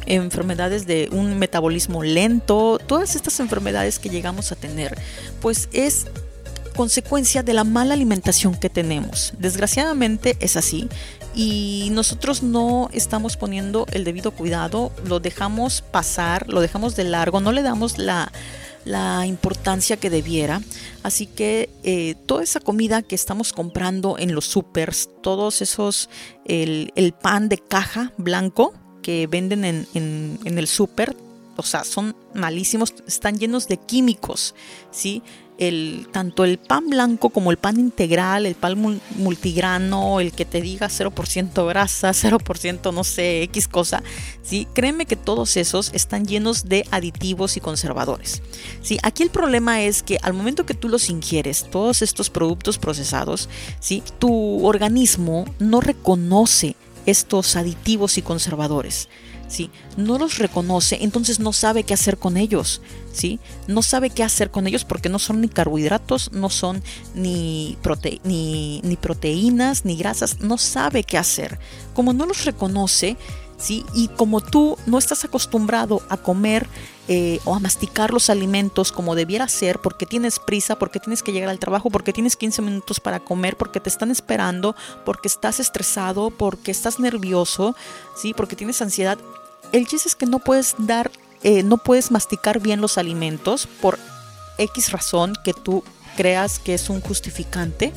enfermedades 0.05 0.87
de 0.87 1.07
un 1.11 1.37
metabolismo 1.37 2.03
lento, 2.03 2.79
todas 2.79 3.15
estas 3.15 3.39
enfermedades 3.39 3.99
que 3.99 4.09
llegamos 4.09 4.51
a 4.51 4.55
tener, 4.55 4.97
pues 5.41 5.69
es 5.71 6.07
consecuencia 6.75 7.43
de 7.43 7.53
la 7.53 7.63
mala 7.63 7.93
alimentación 7.93 8.55
que 8.55 8.69
tenemos. 8.69 9.33
Desgraciadamente 9.37 10.37
es 10.39 10.55
así 10.55 10.89
y 11.35 11.89
nosotros 11.91 12.41
no 12.41 12.89
estamos 12.93 13.37
poniendo 13.37 13.85
el 13.91 14.03
debido 14.03 14.31
cuidado, 14.31 14.91
lo 15.05 15.19
dejamos 15.19 15.81
pasar, 15.81 16.47
lo 16.47 16.61
dejamos 16.61 16.95
de 16.95 17.03
largo, 17.03 17.39
no 17.39 17.51
le 17.51 17.61
damos 17.61 17.97
la, 17.97 18.31
importancia 19.25 19.97
que 19.97 20.09
debiera. 20.09 20.61
Así 21.03 21.25
que 21.25 21.69
eh, 21.83 22.15
toda 22.25 22.43
esa 22.43 22.59
comida 22.59 23.01
que 23.01 23.15
estamos 23.15 23.53
comprando 23.53 24.17
en 24.17 24.33
los 24.33 24.45
supers, 24.45 25.09
todos 25.21 25.61
esos, 25.61 26.09
el, 26.45 27.13
pan 27.21 27.49
de 27.49 27.57
caja 27.57 28.13
blanco 28.17 28.73
que 29.01 29.27
venden 29.27 29.65
en, 29.65 29.87
en 29.93 30.57
el 30.57 30.67
super, 30.67 31.15
o 31.59 31.63
sea, 31.63 31.83
son 31.83 32.15
malísimos, 32.33 32.93
están 33.05 33.37
llenos 33.37 33.67
de 33.67 33.77
químicos, 33.77 34.55
¿sí? 34.91 35.21
El, 35.59 36.07
tanto 36.11 36.45
el 36.45 36.57
pan 36.57 36.89
blanco 36.89 37.29
como 37.29 37.51
el 37.51 37.57
pan 37.57 37.79
integral, 37.79 38.45
el 38.45 38.55
pan 38.55 39.01
multigrano, 39.17 40.21
el 40.21 40.31
que 40.31 40.45
te 40.45 40.61
diga 40.61 40.87
0% 40.87 41.67
grasa, 41.67 42.09
0% 42.11 42.93
no 42.93 43.03
sé, 43.03 43.43
X 43.43 43.67
cosa, 43.67 44.01
¿sí? 44.41 44.67
créeme 44.73 45.05
que 45.05 45.17
todos 45.17 45.57
esos 45.57 45.91
están 45.93 46.25
llenos 46.25 46.69
de 46.69 46.85
aditivos 46.91 47.57
y 47.57 47.59
conservadores. 47.59 48.41
¿sí? 48.81 48.97
Aquí 49.03 49.21
el 49.21 49.29
problema 49.29 49.81
es 49.81 50.01
que 50.01 50.17
al 50.23 50.33
momento 50.33 50.65
que 50.65 50.73
tú 50.73 50.87
los 50.87 51.09
ingieres, 51.09 51.67
todos 51.69 52.01
estos 52.01 52.29
productos 52.29 52.77
procesados, 52.77 53.49
¿sí? 53.81 54.01
tu 54.17 54.65
organismo 54.65 55.45
no 55.59 55.81
reconoce 55.81 56.75
estos 57.05 57.55
aditivos 57.55 58.17
y 58.17 58.21
conservadores. 58.21 59.09
¿Sí? 59.49 59.69
No 59.97 60.17
los 60.17 60.37
reconoce, 60.37 60.99
entonces 61.01 61.39
no 61.39 61.51
sabe 61.51 61.83
qué 61.83 61.93
hacer 61.93 62.17
con 62.17 62.37
ellos, 62.37 62.81
¿sí? 63.11 63.39
No 63.67 63.81
sabe 63.81 64.09
qué 64.09 64.23
hacer 64.23 64.51
con 64.51 64.67
ellos 64.67 64.85
porque 64.85 65.09
no 65.09 65.19
son 65.19 65.41
ni 65.41 65.49
carbohidratos, 65.49 66.31
no 66.31 66.49
son 66.49 66.81
ni, 67.15 67.77
ni, 68.23 68.81
ni 68.83 68.95
proteínas, 68.95 69.83
ni 69.83 69.97
grasas, 69.97 70.39
no 70.39 70.57
sabe 70.57 71.03
qué 71.03 71.17
hacer. 71.17 71.59
Como 71.93 72.13
no 72.13 72.25
los 72.25 72.45
reconoce, 72.45 73.17
¿sí? 73.57 73.85
Y 73.93 74.07
como 74.07 74.41
tú 74.41 74.77
no 74.85 74.97
estás 74.97 75.25
acostumbrado 75.25 76.01
a 76.09 76.17
comer 76.17 76.67
eh, 77.07 77.39
o 77.45 77.55
a 77.55 77.59
masticar 77.59 78.11
los 78.11 78.29
alimentos 78.29 78.91
como 78.91 79.15
debiera 79.15 79.47
ser, 79.47 79.79
porque 79.79 80.05
tienes 80.05 80.39
prisa, 80.39 80.77
porque 80.77 80.99
tienes 80.99 81.23
que 81.23 81.31
llegar 81.31 81.49
al 81.49 81.59
trabajo, 81.59 81.89
porque 81.89 82.13
tienes 82.13 82.35
15 82.35 82.61
minutos 82.61 82.99
para 82.99 83.19
comer, 83.19 83.57
porque 83.57 83.79
te 83.79 83.89
están 83.89 84.11
esperando, 84.11 84.75
porque 85.05 85.27
estás 85.27 85.59
estresado, 85.59 86.29
porque 86.29 86.71
estás 86.71 86.99
nervioso, 86.99 87.75
¿sí? 88.15 88.33
Porque 88.33 88.55
tienes 88.55 88.81
ansiedad, 88.81 89.17
el 89.71 89.87
chiste 89.87 90.09
es 90.09 90.15
que 90.15 90.25
no 90.25 90.39
puedes 90.39 90.75
dar, 90.77 91.11
eh, 91.43 91.63
no 91.63 91.77
puedes 91.77 92.11
masticar 92.11 92.59
bien 92.59 92.81
los 92.81 92.97
alimentos 92.97 93.67
por 93.81 93.97
X 94.57 94.91
razón 94.91 95.33
que 95.43 95.53
tú 95.53 95.83
creas 96.17 96.59
que 96.59 96.73
es 96.73 96.89
un 96.89 97.01
justificante. 97.01 97.93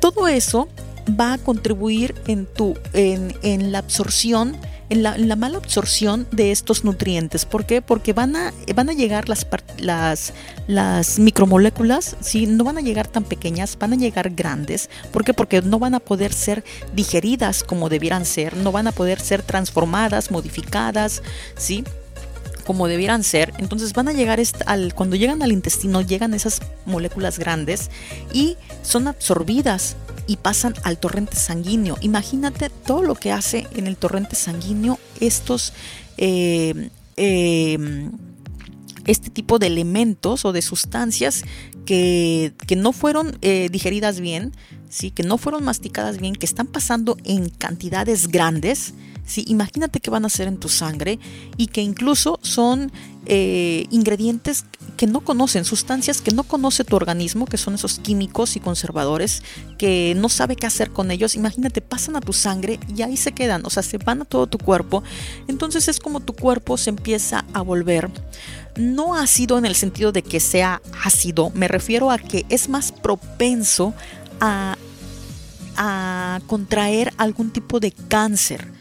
Todo 0.00 0.28
eso 0.28 0.68
va 1.08 1.34
a 1.34 1.38
contribuir 1.38 2.14
en, 2.26 2.46
tu, 2.46 2.76
en, 2.92 3.36
en 3.42 3.72
la 3.72 3.78
absorción 3.78 4.56
en 4.90 5.02
la, 5.02 5.36
mala 5.36 5.58
absorción 5.58 6.26
de 6.30 6.52
estos 6.52 6.84
nutrientes. 6.84 7.44
¿Por 7.44 7.66
qué? 7.66 7.82
Porque 7.82 8.12
van 8.12 8.36
a, 8.36 8.52
van 8.74 8.90
a 8.90 8.92
llegar 8.92 9.28
las, 9.28 9.46
las, 9.78 10.32
las 10.66 11.18
micromoléculas, 11.18 12.16
¿sí? 12.20 12.46
no 12.46 12.64
van 12.64 12.78
a 12.78 12.80
llegar 12.80 13.08
tan 13.08 13.24
pequeñas, 13.24 13.78
van 13.78 13.94
a 13.94 13.96
llegar 13.96 14.30
grandes. 14.30 14.90
¿Por 15.12 15.24
qué? 15.24 15.34
Porque 15.34 15.62
no 15.62 15.78
van 15.78 15.94
a 15.94 16.00
poder 16.00 16.32
ser 16.32 16.64
digeridas 16.94 17.64
como 17.64 17.88
debieran 17.88 18.24
ser, 18.24 18.56
no 18.56 18.72
van 18.72 18.86
a 18.86 18.92
poder 18.92 19.20
ser 19.20 19.42
transformadas, 19.42 20.30
modificadas, 20.30 21.22
¿sí? 21.56 21.84
como 22.64 22.88
debieran 22.88 23.22
ser, 23.24 23.52
entonces 23.58 23.92
van 23.92 24.08
a 24.08 24.12
llegar 24.12 24.40
al, 24.66 24.94
cuando 24.94 25.16
llegan 25.16 25.42
al 25.42 25.52
intestino, 25.52 26.00
llegan 26.00 26.32
esas 26.34 26.60
moléculas 26.86 27.38
grandes 27.38 27.90
y 28.32 28.56
son 28.82 29.06
absorbidas 29.06 29.96
y 30.26 30.36
pasan 30.36 30.74
al 30.82 30.98
torrente 30.98 31.36
sanguíneo. 31.36 31.96
Imagínate 32.00 32.70
todo 32.70 33.02
lo 33.02 33.14
que 33.14 33.32
hace 33.32 33.66
en 33.74 33.86
el 33.86 33.96
torrente 33.96 34.36
sanguíneo 34.36 34.98
estos... 35.20 35.72
Eh, 36.16 36.90
eh, 37.16 38.10
este 39.06 39.30
tipo 39.30 39.58
de 39.58 39.66
elementos 39.66 40.44
o 40.44 40.52
de 40.52 40.62
sustancias 40.62 41.44
que, 41.84 42.54
no 42.76 42.92
fueron 42.92 43.36
eh, 43.42 43.68
digeridas 43.70 44.20
bien, 44.20 44.52
¿sí? 44.88 45.10
que 45.10 45.22
no 45.22 45.38
fueron 45.38 45.64
masticadas 45.64 46.18
bien, 46.18 46.34
que 46.34 46.46
están 46.46 46.66
pasando 46.66 47.16
en 47.24 47.50
cantidades 47.50 48.28
grandes, 48.28 48.94
¿sí? 49.26 49.44
imagínate 49.48 50.00
que 50.00 50.10
van 50.10 50.24
a 50.24 50.26
hacer 50.26 50.48
en 50.48 50.58
tu 50.58 50.68
sangre 50.68 51.18
y 51.56 51.68
que 51.68 51.82
incluso 51.82 52.38
son 52.42 52.92
ingredientes 53.26 54.66
que 54.98 55.06
no 55.06 55.20
conocen, 55.20 55.64
sustancias 55.64 56.20
que 56.20 56.30
no 56.32 56.42
conoce 56.42 56.84
tu 56.84 56.94
organismo, 56.94 57.46
que 57.46 57.56
son 57.56 57.74
esos 57.74 57.98
químicos 57.98 58.54
y 58.54 58.60
conservadores, 58.60 59.42
que 59.78 60.14
no 60.14 60.28
sabe 60.28 60.56
qué 60.56 60.66
hacer 60.66 60.90
con 60.90 61.10
ellos. 61.10 61.34
Imagínate, 61.34 61.80
pasan 61.80 62.16
a 62.16 62.20
tu 62.20 62.34
sangre 62.34 62.78
y 62.94 63.00
ahí 63.00 63.16
se 63.16 63.32
quedan, 63.32 63.64
o 63.64 63.70
sea, 63.70 63.82
se 63.82 63.96
van 63.96 64.20
a 64.20 64.24
todo 64.26 64.46
tu 64.46 64.58
cuerpo. 64.58 65.02
Entonces 65.48 65.88
es 65.88 66.00
como 66.00 66.20
tu 66.20 66.34
cuerpo 66.34 66.76
se 66.76 66.90
empieza 66.90 67.46
a 67.54 67.62
volver 67.62 68.10
no 68.76 69.14
ácido 69.14 69.56
en 69.56 69.64
el 69.64 69.74
sentido 69.74 70.12
de 70.12 70.22
que 70.22 70.38
sea 70.38 70.82
ácido, 71.02 71.50
me 71.54 71.66
refiero 71.66 72.10
a 72.10 72.18
que 72.18 72.44
es 72.50 72.68
más 72.68 72.92
propenso 72.92 73.94
a 74.38 74.76
contraer 76.46 77.14
algún 77.16 77.52
tipo 77.52 77.80
de 77.80 77.92
cáncer. 77.92 78.73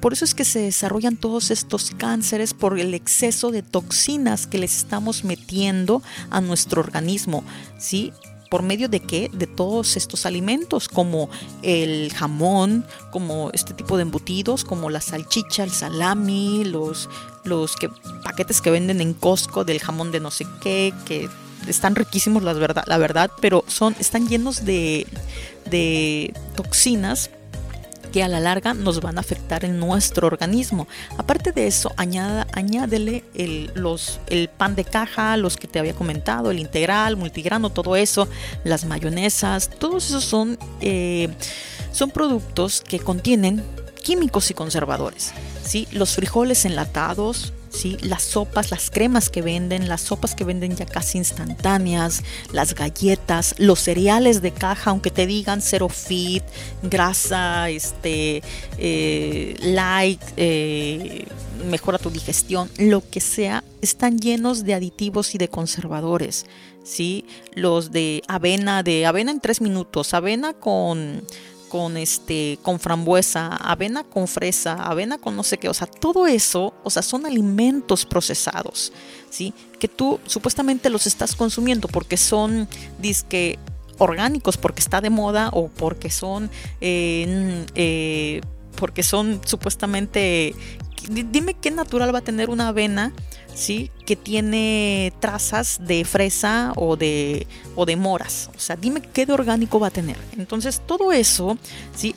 Por 0.00 0.12
eso 0.12 0.24
es 0.24 0.34
que 0.34 0.44
se 0.44 0.60
desarrollan 0.60 1.16
todos 1.16 1.50
estos 1.50 1.92
cánceres 1.96 2.54
por 2.54 2.78
el 2.78 2.94
exceso 2.94 3.50
de 3.50 3.62
toxinas 3.62 4.46
que 4.46 4.58
les 4.58 4.76
estamos 4.76 5.24
metiendo 5.24 6.02
a 6.30 6.40
nuestro 6.40 6.80
organismo, 6.80 7.44
¿sí? 7.78 8.12
¿Por 8.50 8.62
medio 8.62 8.88
de 8.88 8.98
qué? 8.98 9.30
De 9.32 9.46
todos 9.46 9.96
estos 9.96 10.26
alimentos, 10.26 10.88
como 10.88 11.30
el 11.62 12.12
jamón, 12.12 12.84
como 13.12 13.50
este 13.52 13.74
tipo 13.74 13.96
de 13.96 14.02
embutidos, 14.02 14.64
como 14.64 14.90
la 14.90 15.00
salchicha, 15.00 15.62
el 15.62 15.70
salami, 15.70 16.64
los, 16.64 17.08
los 17.44 17.76
que, 17.76 17.88
paquetes 18.24 18.60
que 18.60 18.72
venden 18.72 19.00
en 19.00 19.14
Costco 19.14 19.64
del 19.64 19.78
jamón 19.78 20.10
de 20.10 20.18
no 20.18 20.32
sé 20.32 20.46
qué, 20.60 20.92
que 21.04 21.28
están 21.68 21.94
riquísimos 21.94 22.42
la 22.42 22.54
verdad, 22.54 22.84
la 22.86 22.96
verdad 22.96 23.30
pero 23.40 23.64
son, 23.68 23.94
están 24.00 24.26
llenos 24.26 24.64
de, 24.64 25.06
de 25.66 26.34
toxinas 26.56 27.30
que 28.10 28.22
a 28.22 28.28
la 28.28 28.40
larga 28.40 28.74
nos 28.74 29.00
van 29.00 29.18
a 29.18 29.20
afectar 29.20 29.64
en 29.64 29.78
nuestro 29.78 30.26
organismo. 30.26 30.88
Aparte 31.18 31.52
de 31.52 31.66
eso, 31.66 31.92
añada, 31.96 32.46
añádele 32.52 33.24
el, 33.34 33.70
los, 33.74 34.20
el 34.28 34.48
pan 34.48 34.74
de 34.74 34.84
caja, 34.84 35.36
los 35.36 35.56
que 35.56 35.68
te 35.68 35.78
había 35.78 35.94
comentado, 35.94 36.50
el 36.50 36.58
integral, 36.58 37.16
multigrano, 37.16 37.70
todo 37.70 37.96
eso, 37.96 38.28
las 38.64 38.84
mayonesas, 38.84 39.70
todos 39.70 40.06
esos 40.06 40.24
son, 40.24 40.58
eh, 40.80 41.28
son 41.92 42.10
productos 42.10 42.80
que 42.80 42.98
contienen 42.98 43.62
químicos 44.02 44.50
y 44.50 44.54
conservadores. 44.54 45.32
¿sí? 45.64 45.86
Los 45.92 46.14
frijoles 46.14 46.64
enlatados, 46.64 47.52
¿sí? 47.70 47.96
las 48.02 48.22
sopas, 48.22 48.70
las 48.70 48.90
cremas 48.90 49.30
que 49.30 49.42
venden, 49.42 49.88
las 49.88 50.02
sopas 50.02 50.34
que 50.34 50.44
venden 50.44 50.76
ya 50.76 50.86
casi 50.86 51.18
instantáneas, 51.18 52.22
las 52.52 52.74
galletas, 52.74 53.54
los 53.58 53.80
cereales 53.80 54.42
de 54.42 54.52
caja, 54.52 54.90
aunque 54.90 55.10
te 55.10 55.26
digan 55.26 55.62
cero 55.62 55.88
fit, 55.88 56.44
grasa, 56.82 57.70
este, 57.70 58.42
eh, 58.78 59.56
light, 59.60 60.20
eh, 60.36 61.26
mejora 61.64 61.98
tu 61.98 62.10
digestión, 62.10 62.70
lo 62.78 63.02
que 63.08 63.20
sea, 63.20 63.64
están 63.80 64.18
llenos 64.18 64.64
de 64.64 64.74
aditivos 64.74 65.34
y 65.34 65.38
de 65.38 65.48
conservadores. 65.48 66.46
¿sí? 66.82 67.24
Los 67.54 67.92
de 67.92 68.22
avena, 68.28 68.82
de 68.82 69.06
avena 69.06 69.30
en 69.30 69.40
tres 69.40 69.60
minutos, 69.60 70.14
avena 70.14 70.54
con 70.54 71.22
con 71.70 71.96
este 71.96 72.58
con 72.62 72.78
frambuesa, 72.78 73.56
avena 73.56 74.04
con 74.04 74.28
fresa, 74.28 74.74
avena 74.74 75.16
con 75.16 75.34
no 75.36 75.42
sé 75.42 75.56
qué, 75.56 75.70
o 75.70 75.74
sea, 75.74 75.86
todo 75.86 76.26
eso, 76.26 76.74
o 76.84 76.90
sea, 76.90 77.00
son 77.00 77.24
alimentos 77.24 78.04
procesados, 78.04 78.92
¿sí? 79.30 79.54
Que 79.78 79.88
tú 79.88 80.20
supuestamente 80.26 80.90
los 80.90 81.06
estás 81.06 81.34
consumiendo 81.34 81.88
porque 81.88 82.18
son 82.18 82.68
disque 82.98 83.58
orgánicos 83.96 84.56
porque 84.56 84.80
está 84.80 85.00
de 85.00 85.10
moda 85.10 85.50
o 85.52 85.68
porque 85.68 86.10
son 86.10 86.50
eh, 86.80 87.64
eh, 87.74 88.40
porque 88.76 89.02
son 89.02 89.40
supuestamente 89.44 90.54
dime 91.08 91.54
qué 91.54 91.70
natural 91.70 92.14
va 92.14 92.18
a 92.18 92.22
tener 92.22 92.50
una 92.50 92.68
avena, 92.68 93.12
¿sí? 93.60 93.90
Que 94.06 94.16
tiene 94.16 95.12
trazas 95.20 95.80
de 95.86 96.04
fresa 96.06 96.72
o 96.76 96.96
de, 96.96 97.46
o 97.76 97.84
de 97.84 97.94
moras. 97.94 98.48
O 98.56 98.58
sea, 98.58 98.74
dime 98.74 99.02
qué 99.02 99.26
de 99.26 99.34
orgánico 99.34 99.78
va 99.78 99.88
a 99.88 99.90
tener. 99.90 100.16
Entonces, 100.38 100.80
todo 100.86 101.12
eso, 101.12 101.58
¿sí? 101.94 102.14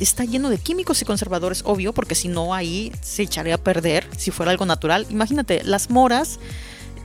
Está 0.00 0.24
lleno 0.24 0.48
de 0.48 0.56
químicos 0.56 1.02
y 1.02 1.04
conservadores, 1.04 1.62
obvio, 1.66 1.92
porque 1.92 2.14
si 2.14 2.28
no, 2.28 2.54
ahí 2.54 2.90
se 3.02 3.24
echaría 3.24 3.56
a 3.56 3.58
perder 3.58 4.08
si 4.16 4.30
fuera 4.30 4.50
algo 4.50 4.64
natural. 4.64 5.06
Imagínate, 5.10 5.62
las 5.62 5.90
moras 5.90 6.40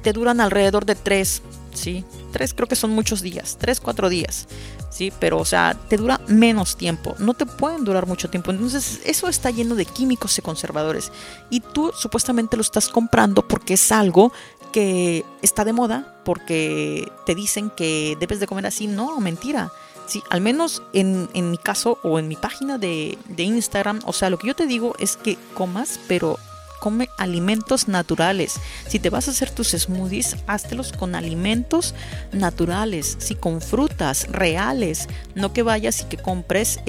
te 0.01 0.13
duran 0.13 0.39
alrededor 0.39 0.85
de 0.85 0.95
tres, 0.95 1.41
¿sí? 1.73 2.03
Tres 2.31 2.53
creo 2.53 2.67
que 2.67 2.75
son 2.75 2.91
muchos 2.91 3.21
días, 3.21 3.57
tres, 3.59 3.79
cuatro 3.79 4.09
días. 4.09 4.47
¿sí? 4.93 5.11
Pero, 5.19 5.39
o 5.39 5.45
sea, 5.45 5.77
te 5.89 5.97
dura 5.97 6.21
menos 6.27 6.77
tiempo, 6.77 7.15
no 7.17 7.33
te 7.33 7.45
pueden 7.45 7.83
durar 7.83 8.05
mucho 8.05 8.29
tiempo. 8.29 8.51
Entonces, 8.51 9.01
eso 9.05 9.27
está 9.27 9.49
lleno 9.49 9.75
de 9.75 9.85
químicos 9.85 10.37
y 10.37 10.41
conservadores. 10.41 11.11
Y 11.49 11.59
tú 11.59 11.91
supuestamente 11.97 12.55
lo 12.55 12.61
estás 12.61 12.89
comprando 12.89 13.47
porque 13.47 13.73
es 13.73 13.91
algo 13.91 14.31
que 14.71 15.25
está 15.41 15.65
de 15.65 15.73
moda, 15.73 16.15
porque 16.23 17.11
te 17.25 17.35
dicen 17.35 17.69
que 17.69 18.15
debes 18.19 18.39
de 18.39 18.47
comer 18.47 18.67
así. 18.67 18.87
No, 18.87 19.19
mentira. 19.19 19.71
Sí, 20.05 20.21
al 20.29 20.41
menos 20.41 20.83
en, 20.91 21.29
en 21.33 21.49
mi 21.49 21.57
caso 21.57 21.97
o 22.03 22.19
en 22.19 22.27
mi 22.27 22.35
página 22.35 22.77
de, 22.77 23.17
de 23.29 23.43
Instagram, 23.43 24.01
o 24.05 24.11
sea, 24.11 24.29
lo 24.29 24.37
que 24.37 24.47
yo 24.47 24.55
te 24.55 24.67
digo 24.67 24.95
es 24.99 25.15
que 25.15 25.37
comas, 25.53 25.99
pero 26.07 26.37
come 26.83 27.07
alimentos 27.17 27.87
naturales. 27.87 28.55
Si 28.89 28.99
te 28.99 29.09
vas 29.09 29.29
a 29.29 29.31
hacer 29.31 29.49
tus 29.49 29.69
smoothies, 29.69 30.35
háztelos 30.47 30.91
con 30.91 31.15
alimentos 31.15 31.95
naturales, 32.33 33.15
si 33.19 33.35
con 33.35 33.61
frutas 33.61 34.27
reales, 34.29 35.07
no 35.33 35.53
que 35.53 35.63
vayas 35.63 36.01
y 36.01 36.03
que 36.05 36.17
compres 36.17 36.81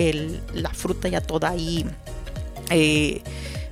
la 0.52 0.70
fruta 0.70 1.06
ya 1.06 1.20
toda 1.20 1.50
ahí. 1.50 1.86
Eh, 2.70 3.22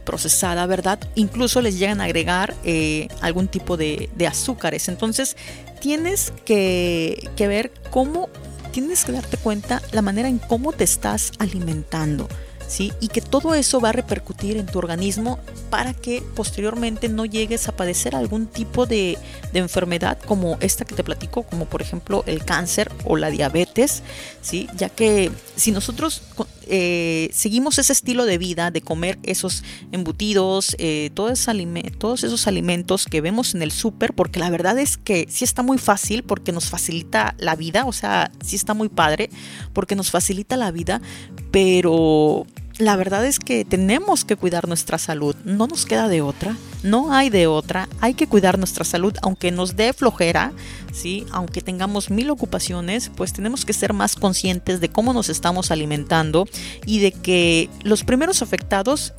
procesada, 0.04 0.64
¿verdad? 0.66 1.00
Incluso 1.16 1.60
les 1.60 1.76
llegan 1.76 2.00
a 2.00 2.04
agregar 2.04 2.54
eh, 2.62 3.08
algún 3.20 3.48
tipo 3.48 3.76
de, 3.76 4.08
azúcares. 4.28 4.88
Entonces, 4.88 5.36
tienes 5.80 6.32
que, 6.44 7.30
que 7.34 7.48
ver 7.48 7.72
cómo, 7.90 8.28
tienes 8.70 9.04
que 9.04 9.10
darte 9.10 9.38
cuenta 9.38 9.82
la 9.90 10.02
manera 10.02 10.28
en 10.28 10.38
cómo 10.38 10.72
te 10.72 10.84
estás 10.84 11.32
alimentando. 11.40 12.28
Y 12.78 13.08
que 13.08 13.20
todo 13.20 13.54
eso 13.54 13.80
va 13.80 13.90
a 13.90 13.92
repercutir 13.92 14.56
en 14.56 14.66
tu 14.66 14.78
organismo 14.78 15.38
para 15.70 15.94
que 15.94 16.22
posteriormente 16.34 17.08
no 17.08 17.24
llegues 17.24 17.68
a 17.68 17.76
padecer 17.76 18.14
algún 18.14 18.46
tipo 18.46 18.86
de, 18.86 19.18
enfermedad 19.52 20.18
como 20.26 20.56
esta 20.60 20.84
que 20.84 20.94
te 20.94 21.04
platico, 21.04 21.42
como 21.42 21.66
por 21.66 21.82
ejemplo 21.82 22.24
el 22.26 22.44
cáncer 22.44 22.90
o 23.04 23.16
la 23.16 23.28
diabetes, 23.30 24.02
¿sí? 24.40 24.66
Ya 24.76 24.88
que 24.88 25.30
si 25.56 25.72
nosotros 25.72 26.22
eh, 26.66 27.28
seguimos 27.32 27.78
ese 27.78 27.92
estilo 27.92 28.24
de 28.24 28.38
vida 28.38 28.70
de 28.70 28.80
comer 28.80 29.18
esos 29.22 29.62
embutidos, 29.92 30.74
eh, 30.78 31.10
todos, 31.14 31.46
todos 31.98 32.24
esos 32.24 32.46
alimentos 32.46 33.06
que 33.06 33.20
vemos 33.20 33.54
en 33.54 33.62
el 33.62 33.72
súper, 33.72 34.14
porque 34.14 34.40
la 34.40 34.48
verdad 34.48 34.78
es 34.78 34.96
que 34.96 35.26
sí 35.28 35.44
está 35.44 35.62
muy 35.62 35.78
fácil 35.78 36.22
porque 36.22 36.52
nos 36.52 36.70
facilita 36.70 37.34
la 37.38 37.56
vida, 37.56 37.84
o 37.84 37.92
sea, 37.92 38.30
sí 38.42 38.56
está 38.56 38.72
muy 38.72 38.88
padre 38.88 39.28
porque 39.72 39.96
nos 39.96 40.10
facilita 40.10 40.56
la 40.56 40.70
vida, 40.70 41.02
pero 41.50 42.46
la 42.78 42.96
verdad 42.96 43.26
es 43.26 43.38
que 43.38 43.64
tenemos 43.64 44.24
que 44.24 44.36
cuidar 44.36 44.66
nuestra 44.66 44.98
salud, 44.98 45.36
no 45.44 45.66
nos 45.66 45.84
queda 45.84 46.08
de 46.08 46.22
otra, 46.22 46.56
no 46.82 47.12
hay 47.12 47.28
de 47.28 47.46
otra, 47.46 47.88
hay 48.00 48.14
que 48.14 48.26
cuidar 48.26 48.58
nuestra 48.58 48.84
salud, 48.84 49.14
aunque 49.22 49.50
nos 49.50 49.76
dé 49.76 49.92
flojera, 49.92 50.52
¿sí? 50.92 51.26
aunque 51.30 51.60
tengamos 51.60 52.10
mil 52.10 52.30
ocupaciones, 52.30 53.10
pues 53.14 53.32
tenemos 53.32 53.64
que 53.64 53.72
ser 53.72 53.92
más 53.92 54.16
conscientes 54.16 54.80
de 54.80 54.88
cómo 54.88 55.12
nos 55.12 55.28
estamos 55.28 55.70
alimentando 55.70 56.48
y 56.86 57.00
de 57.00 57.12
que 57.12 57.68
los 57.82 58.04
primeros 58.04 58.42
afectados, 58.42 59.12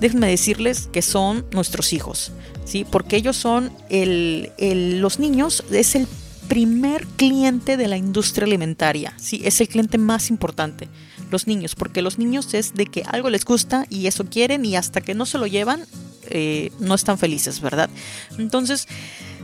déjenme 0.00 0.28
decirles 0.28 0.88
que 0.92 1.02
son 1.02 1.46
nuestros 1.52 1.92
hijos, 1.92 2.32
¿sí? 2.64 2.86
porque 2.88 3.16
ellos 3.16 3.36
son 3.36 3.72
el, 3.88 4.52
los 5.00 5.18
niños, 5.18 5.64
es 5.72 5.96
el 5.96 6.06
primer 6.48 7.06
cliente 7.06 7.76
de 7.76 7.88
la 7.88 7.96
industria 7.96 8.46
alimentaria, 8.46 9.14
¿sí? 9.16 9.40
es 9.44 9.60
el 9.60 9.68
cliente 9.68 9.98
más 9.98 10.30
importante 10.30 10.88
los 11.30 11.46
niños, 11.46 11.74
porque 11.74 12.02
los 12.02 12.18
niños 12.18 12.54
es 12.54 12.74
de 12.74 12.86
que 12.86 13.02
algo 13.06 13.30
les 13.30 13.44
gusta 13.44 13.86
y 13.88 14.06
eso 14.06 14.24
quieren 14.24 14.64
y 14.64 14.76
hasta 14.76 15.00
que 15.00 15.14
no 15.14 15.26
se 15.26 15.38
lo 15.38 15.46
llevan, 15.46 15.84
eh, 16.28 16.70
no 16.78 16.94
están 16.94 17.18
felices, 17.18 17.60
¿verdad? 17.60 17.90
Entonces, 18.38 18.86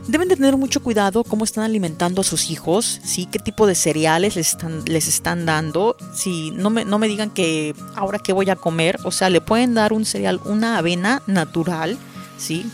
deben 0.07 0.29
de 0.29 0.35
tener 0.35 0.57
mucho 0.57 0.81
cuidado 0.81 1.23
cómo 1.23 1.43
están 1.43 1.63
alimentando 1.63 2.21
a 2.21 2.23
sus 2.23 2.49
hijos, 2.49 3.01
¿sí? 3.03 3.27
qué 3.31 3.39
tipo 3.39 3.67
de 3.67 3.75
cereales 3.75 4.35
les 4.35 4.49
están, 4.49 4.83
les 4.85 5.07
están 5.07 5.45
dando. 5.45 5.97
Si 6.13 6.51
no 6.51 6.69
me, 6.69 6.85
no 6.85 6.99
me 6.99 7.07
digan 7.07 7.29
que 7.29 7.75
ahora 7.95 8.19
qué 8.19 8.33
voy 8.33 8.49
a 8.49 8.55
comer, 8.55 8.99
o 9.03 9.11
sea, 9.11 9.29
le 9.29 9.41
pueden 9.41 9.73
dar 9.73 9.93
un 9.93 10.05
cereal, 10.05 10.39
una 10.45 10.77
avena 10.77 11.21
natural, 11.27 11.97
¿sí? 12.37 12.65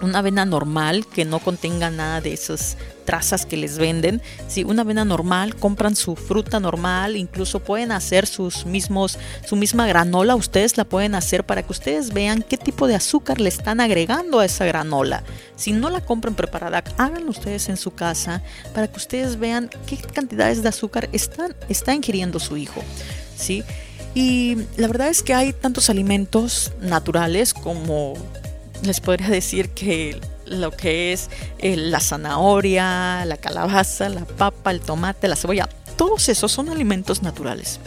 Una 0.00 0.20
avena 0.20 0.44
normal 0.44 1.06
que 1.06 1.24
no 1.24 1.38
contenga 1.40 1.90
nada 1.90 2.20
de 2.20 2.32
esas 2.32 2.76
trazas 3.04 3.46
que 3.46 3.56
les 3.56 3.78
venden. 3.78 4.20
Si 4.48 4.64
una 4.64 4.82
avena 4.82 5.04
normal, 5.04 5.56
compran 5.56 5.96
su 5.96 6.14
fruta 6.14 6.60
normal, 6.60 7.16
incluso 7.16 7.60
pueden 7.60 7.90
hacer 7.90 8.26
sus 8.26 8.66
mismos, 8.66 9.18
su 9.46 9.56
misma 9.56 9.86
granola, 9.86 10.36
ustedes 10.36 10.76
la 10.76 10.84
pueden 10.84 11.14
hacer 11.14 11.44
para 11.44 11.62
que 11.62 11.72
ustedes 11.72 12.12
vean 12.12 12.44
qué 12.46 12.56
tipo 12.56 12.86
de 12.86 12.94
azúcar 12.94 13.40
le 13.40 13.48
están 13.48 13.80
agregando 13.80 14.40
a 14.40 14.44
esa 14.44 14.66
granola. 14.66 15.24
Si 15.56 15.72
no 15.72 15.88
la 15.90 16.00
compran 16.00 16.34
preparada, 16.34 16.84
háganlo 16.98 17.30
ustedes 17.30 17.68
en 17.68 17.76
su 17.76 17.92
casa 17.92 18.42
para 18.74 18.88
que 18.88 18.96
ustedes 18.96 19.38
vean 19.38 19.70
qué 19.86 19.96
cantidades 19.96 20.62
de 20.62 20.68
azúcar 20.68 21.08
están, 21.12 21.56
está 21.68 21.94
ingiriendo 21.94 22.38
su 22.38 22.56
hijo. 22.56 22.82
¿sí? 23.36 23.64
Y 24.14 24.58
la 24.76 24.86
verdad 24.88 25.08
es 25.08 25.22
que 25.22 25.34
hay 25.34 25.52
tantos 25.52 25.90
alimentos 25.90 26.72
naturales 26.80 27.54
como 27.54 28.14
les 28.82 29.00
podría 29.00 29.28
decir 29.28 29.70
que 29.70 30.20
lo 30.46 30.70
que 30.70 31.12
es 31.12 31.30
eh, 31.58 31.76
la 31.76 32.00
zanahoria, 32.00 33.24
la 33.24 33.36
calabaza, 33.36 34.08
la 34.08 34.24
papa, 34.24 34.70
el 34.70 34.80
tomate, 34.80 35.28
la 35.28 35.36
cebolla, 35.36 35.68
todos 35.96 36.28
esos 36.28 36.52
son 36.52 36.68
alimentos 36.68 37.22
naturales. 37.22 37.80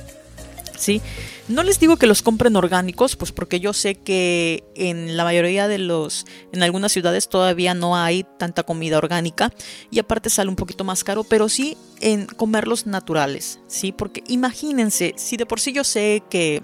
¿Sí? 0.77 0.99
No 1.47 1.61
les 1.61 1.79
digo 1.79 1.97
que 1.97 2.07
los 2.07 2.23
compren 2.23 2.55
orgánicos, 2.55 3.15
pues 3.15 3.31
porque 3.31 3.59
yo 3.59 3.71
sé 3.71 3.95
que 3.95 4.63
en 4.73 5.15
la 5.15 5.23
mayoría 5.23 5.67
de 5.67 5.77
los, 5.77 6.25
en 6.53 6.63
algunas 6.63 6.91
ciudades 6.91 7.29
todavía 7.29 7.75
no 7.75 7.95
hay 7.95 8.25
tanta 8.39 8.63
comida 8.63 8.97
orgánica 8.97 9.53
y 9.91 9.99
aparte 9.99 10.31
sale 10.31 10.49
un 10.49 10.55
poquito 10.55 10.83
más 10.83 11.03
caro, 11.03 11.23
pero 11.23 11.49
sí 11.49 11.77
en 11.99 12.25
comerlos 12.25 12.87
naturales, 12.87 13.59
¿sí? 13.67 13.91
Porque 13.91 14.23
imagínense, 14.27 15.13
si 15.17 15.37
de 15.37 15.45
por 15.45 15.59
sí 15.59 15.71
yo 15.71 15.83
sé 15.83 16.23
que 16.31 16.61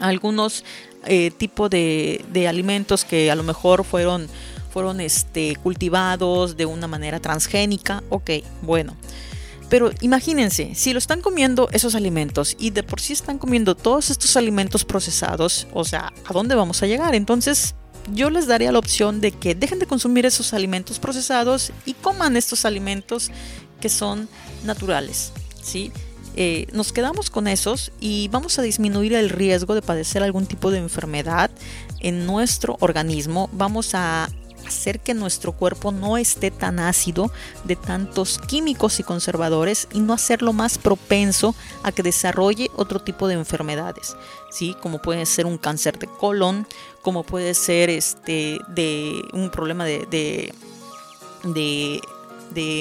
algunos 0.00 0.64
eh, 1.06 1.30
tipo 1.30 1.68
de, 1.68 2.24
alimentos 2.48 3.04
que 3.04 3.30
a 3.30 3.34
lo 3.34 3.42
mejor 3.42 3.84
fueron, 3.84 4.28
fueron 4.70 5.00
este, 5.00 5.56
cultivados 5.56 6.56
de 6.56 6.66
una 6.66 6.86
manera 6.86 7.20
transgénica. 7.20 8.02
Ok, 8.08 8.30
bueno. 8.62 8.96
Pero 9.68 9.90
imagínense, 10.02 10.74
si 10.74 10.92
lo 10.92 10.98
están 10.98 11.22
comiendo 11.22 11.68
esos 11.72 11.94
alimentos 11.94 12.56
y 12.58 12.70
de 12.70 12.82
por 12.82 13.00
sí 13.00 13.14
están 13.14 13.38
comiendo 13.38 13.74
todos 13.74 14.10
estos 14.10 14.36
alimentos 14.36 14.84
procesados, 14.84 15.66
o 15.72 15.84
sea, 15.84 16.12
¿a 16.26 16.32
dónde 16.34 16.54
vamos 16.54 16.82
a 16.82 16.86
llegar? 16.86 17.14
Entonces, 17.14 17.74
yo 18.12 18.28
les 18.28 18.46
daría 18.46 18.70
la 18.70 18.78
opción 18.78 19.22
de 19.22 19.32
que 19.32 19.54
dejen 19.54 19.78
de 19.78 19.86
consumir 19.86 20.26
esos 20.26 20.52
alimentos 20.52 20.98
procesados 20.98 21.72
y 21.86 21.94
coman 21.94 22.36
estos 22.36 22.66
alimentos 22.66 23.30
que 23.80 23.88
son 23.88 24.28
naturales, 24.64 25.32
¿sí? 25.62 25.90
Eh, 26.36 26.66
nos 26.72 26.92
quedamos 26.92 27.30
con 27.30 27.46
esos 27.46 27.92
y 28.00 28.28
vamos 28.28 28.58
a 28.58 28.62
disminuir 28.62 29.14
el 29.14 29.30
riesgo 29.30 29.74
de 29.74 29.82
padecer 29.82 30.22
algún 30.22 30.46
tipo 30.46 30.70
de 30.70 30.78
enfermedad 30.78 31.50
en 32.00 32.26
nuestro 32.26 32.76
organismo. 32.80 33.50
Vamos 33.52 33.94
a 33.94 34.28
hacer 34.66 35.00
que 35.00 35.14
nuestro 35.14 35.52
cuerpo 35.52 35.92
no 35.92 36.16
esté 36.16 36.50
tan 36.50 36.78
ácido 36.78 37.30
de 37.64 37.76
tantos 37.76 38.38
químicos 38.38 39.00
y 39.00 39.02
conservadores 39.02 39.88
y 39.92 40.00
no 40.00 40.12
hacerlo 40.14 40.52
más 40.52 40.78
propenso 40.78 41.54
a 41.82 41.92
que 41.92 42.02
desarrolle 42.02 42.70
otro 42.76 43.00
tipo 43.00 43.28
de 43.28 43.34
enfermedades, 43.34 44.16
¿sí? 44.50 44.76
Como 44.80 45.02
puede 45.02 45.26
ser 45.26 45.46
un 45.46 45.58
cáncer 45.58 45.98
de 45.98 46.06
colon, 46.06 46.66
como 47.02 47.24
puede 47.24 47.54
ser 47.54 47.90
este 47.90 48.58
de 48.68 49.22
un 49.32 49.50
problema 49.50 49.84
de, 49.84 50.06
de 50.06 50.54
de 51.44 52.00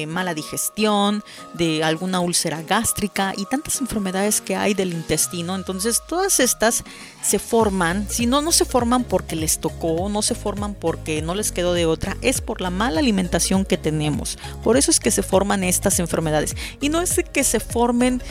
mala 0.08 0.34
digestión, 0.34 1.24
de 1.54 1.84
alguna 1.84 2.20
úlcera 2.20 2.62
gástrica 2.62 3.34
y 3.36 3.46
tantas 3.46 3.82
enfermedades 3.82 4.42
que 4.42 4.56
hay 4.56 4.74
del 4.74 4.94
intestino. 4.94 5.56
Entonces 5.56 6.02
todas 6.08 6.40
estas 6.40 6.84
se 7.24 7.40
forman, 7.40 8.08
si 8.10 8.26
no, 8.26 8.42
no 8.42 8.52
se 8.52 8.66
forman 8.66 9.04
porque 9.04 9.36
les 9.36 9.60
tocó, 9.60 10.10
no 10.10 10.22
se 10.22 10.36
forman 10.36 10.74
porque 10.74 11.22
no 11.22 11.36
les 11.36 11.52
quedó 11.52 11.74
de 11.74 11.86
otra, 11.86 12.18
es 12.22 12.42
por 12.42 12.62
la 12.62 12.70
mala 12.70 13.00
alimentación 13.00 13.66
que 13.66 13.78
tenemos. 13.78 14.38
Por 14.64 14.78
eso 14.78 14.92
es 14.92 15.00
que 15.00 15.12
se 15.12 15.24
forman 15.24 15.64
estas 15.64 16.00
enfermedades. 16.00 16.56
Y 16.80 16.90
no 16.90 17.02
es 17.02 17.22
que 17.32 17.44
se 17.44 17.60
formen... 17.60 18.22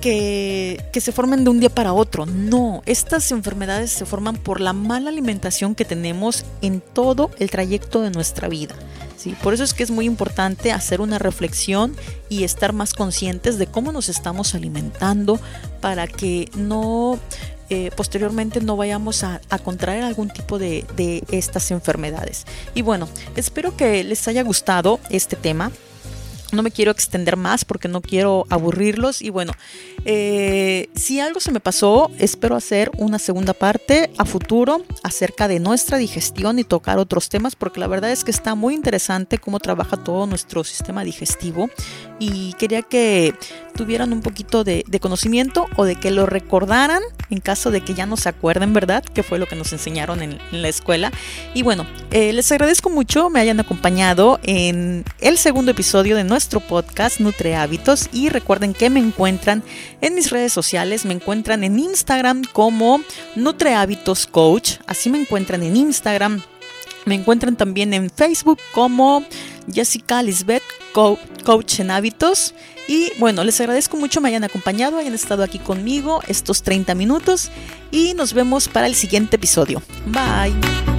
Que, 0.00 0.84
que, 0.92 1.00
se 1.00 1.12
formen 1.12 1.44
de 1.44 1.50
un 1.50 1.60
día 1.60 1.70
para 1.70 1.92
otro. 1.92 2.26
No, 2.26 2.82
estas 2.86 3.30
enfermedades 3.30 3.92
se 3.92 4.04
forman 4.04 4.36
por 4.36 4.60
la 4.60 4.72
mala 4.72 5.10
alimentación 5.10 5.76
que 5.76 5.84
tenemos 5.84 6.44
en 6.60 6.80
todo 6.80 7.30
el 7.38 7.50
trayecto 7.50 8.00
de 8.00 8.10
nuestra 8.10 8.48
vida. 8.48 8.74
Por 9.42 9.54
eso 9.54 9.64
es 9.64 9.74
que 9.74 9.82
es 9.82 9.90
muy 9.90 10.06
importante 10.06 10.72
hacer 10.72 11.00
una 11.00 11.18
reflexión 11.18 11.94
y 12.28 12.44
estar 12.44 12.72
más 12.72 12.94
conscientes 12.94 13.58
de 13.58 13.66
cómo 13.66 13.92
nos 13.92 14.08
estamos 14.08 14.54
alimentando 14.54 15.40
para 15.80 16.06
que 16.06 16.50
no, 16.54 17.18
eh, 17.70 17.90
posteriormente 17.96 18.60
no 18.60 18.76
vayamos 18.76 19.24
a, 19.24 19.40
contraer 19.64 20.02
algún 20.02 20.28
tipo 20.28 20.58
de, 20.58 20.84
de 20.96 21.24
estas 21.30 21.70
enfermedades. 21.70 22.44
Y 22.74 22.82
bueno, 22.82 23.08
espero 23.36 23.76
que 23.76 24.02
les 24.04 24.26
haya 24.28 24.42
gustado 24.42 25.00
este 25.10 25.36
tema. 25.36 25.70
No 26.52 26.62
me 26.62 26.70
quiero 26.70 26.90
extender 26.90 27.36
más 27.36 27.64
porque 27.64 27.88
no 27.88 28.02
quiero 28.02 28.46
aburrirlos. 28.50 29.22
Y 29.22 29.30
bueno, 29.30 29.52
eh, 30.04 30.88
si 30.94 31.20
algo 31.20 31.40
se 31.40 31.52
me 31.52 31.60
pasó, 31.60 32.10
espero 32.18 32.56
hacer 32.56 32.90
una 32.98 33.18
segunda 33.18 33.54
parte 33.54 34.10
a 34.18 34.24
futuro 34.24 34.84
acerca 35.02 35.48
de 35.48 35.60
nuestra 35.60 35.98
digestión 35.98 36.58
y 36.58 36.64
tocar 36.64 36.98
otros 36.98 37.28
temas 37.28 37.54
porque 37.56 37.80
la 37.80 37.86
verdad 37.86 38.10
es 38.10 38.24
que 38.24 38.30
está 38.30 38.54
muy 38.54 38.74
interesante 38.74 39.38
cómo 39.38 39.60
trabaja 39.60 39.96
todo 39.96 40.26
nuestro 40.26 40.64
sistema 40.64 41.04
digestivo 41.04 41.70
y 42.18 42.52
quería 42.54 42.82
que 42.82 43.34
tuvieran 43.74 44.12
un 44.12 44.20
poquito 44.20 44.64
de, 44.64 44.84
conocimiento 45.00 45.66
o 45.76 45.84
de 45.84 45.96
que 45.96 46.10
lo 46.10 46.26
recordaran 46.26 47.02
en 47.30 47.40
caso 47.40 47.70
de 47.70 47.80
que 47.80 47.94
ya 47.94 48.06
no 48.06 48.16
se 48.16 48.28
acuerden, 48.28 48.72
¿verdad? 48.72 49.02
Que 49.02 49.22
fue 49.22 49.38
lo 49.38 49.46
que 49.46 49.56
nos 49.56 49.72
enseñaron 49.72 50.22
en, 50.22 50.38
la 50.52 50.68
escuela. 50.68 51.10
Y 51.54 51.62
bueno, 51.62 51.86
eh, 52.10 52.32
les 52.32 52.52
agradezco 52.52 52.90
mucho 52.90 53.30
me 53.30 53.40
hayan 53.40 53.58
acompañado 53.58 54.38
en 54.42 55.04
el 55.20 55.38
segundo 55.38 55.70
episodio 55.70 56.16
de 56.16 56.24
nuestro 56.24 56.60
podcast 56.60 57.20
Nutre 57.20 57.56
Hábitos 57.56 58.08
y 58.12 58.28
recuerden 58.28 58.74
que 58.74 58.90
me 58.90 59.00
encuentran 59.00 59.62
en 60.02 60.14
mis 60.14 60.30
redes 60.30 60.52
sociales, 60.52 61.06
me 61.06 61.14
encuentran 61.14 61.64
en 61.64 61.78
Instagram 61.78 62.42
como 62.52 63.00
Nutre 63.36 63.74
Hábitos 63.74 64.26
Coach, 64.26 64.72
así 64.86 65.08
me 65.08 65.18
encuentran 65.18 65.62
en 65.62 65.76
Instagram. 65.76 66.42
Me 67.04 67.14
encuentran 67.14 67.56
también 67.56 67.94
en 67.94 68.10
Facebook 68.10 68.58
como 68.72 69.24
Jessica 69.72 70.22
Lisbeth, 70.22 70.62
Coach 70.92 71.80
en 71.80 71.90
Hábitos. 71.90 72.54
Y 72.88 73.12
bueno, 73.18 73.44
les 73.44 73.60
agradezco 73.60 73.96
mucho 73.96 74.20
me 74.20 74.28
hayan 74.28 74.44
acompañado, 74.44 74.98
hayan 74.98 75.14
estado 75.14 75.42
aquí 75.42 75.58
conmigo 75.58 76.20
estos 76.28 76.62
30 76.62 76.94
minutos 76.94 77.50
y 77.90 78.14
nos 78.14 78.34
vemos 78.34 78.68
para 78.68 78.86
el 78.86 78.94
siguiente 78.94 79.36
episodio. 79.36 79.82
Bye. 80.06 80.91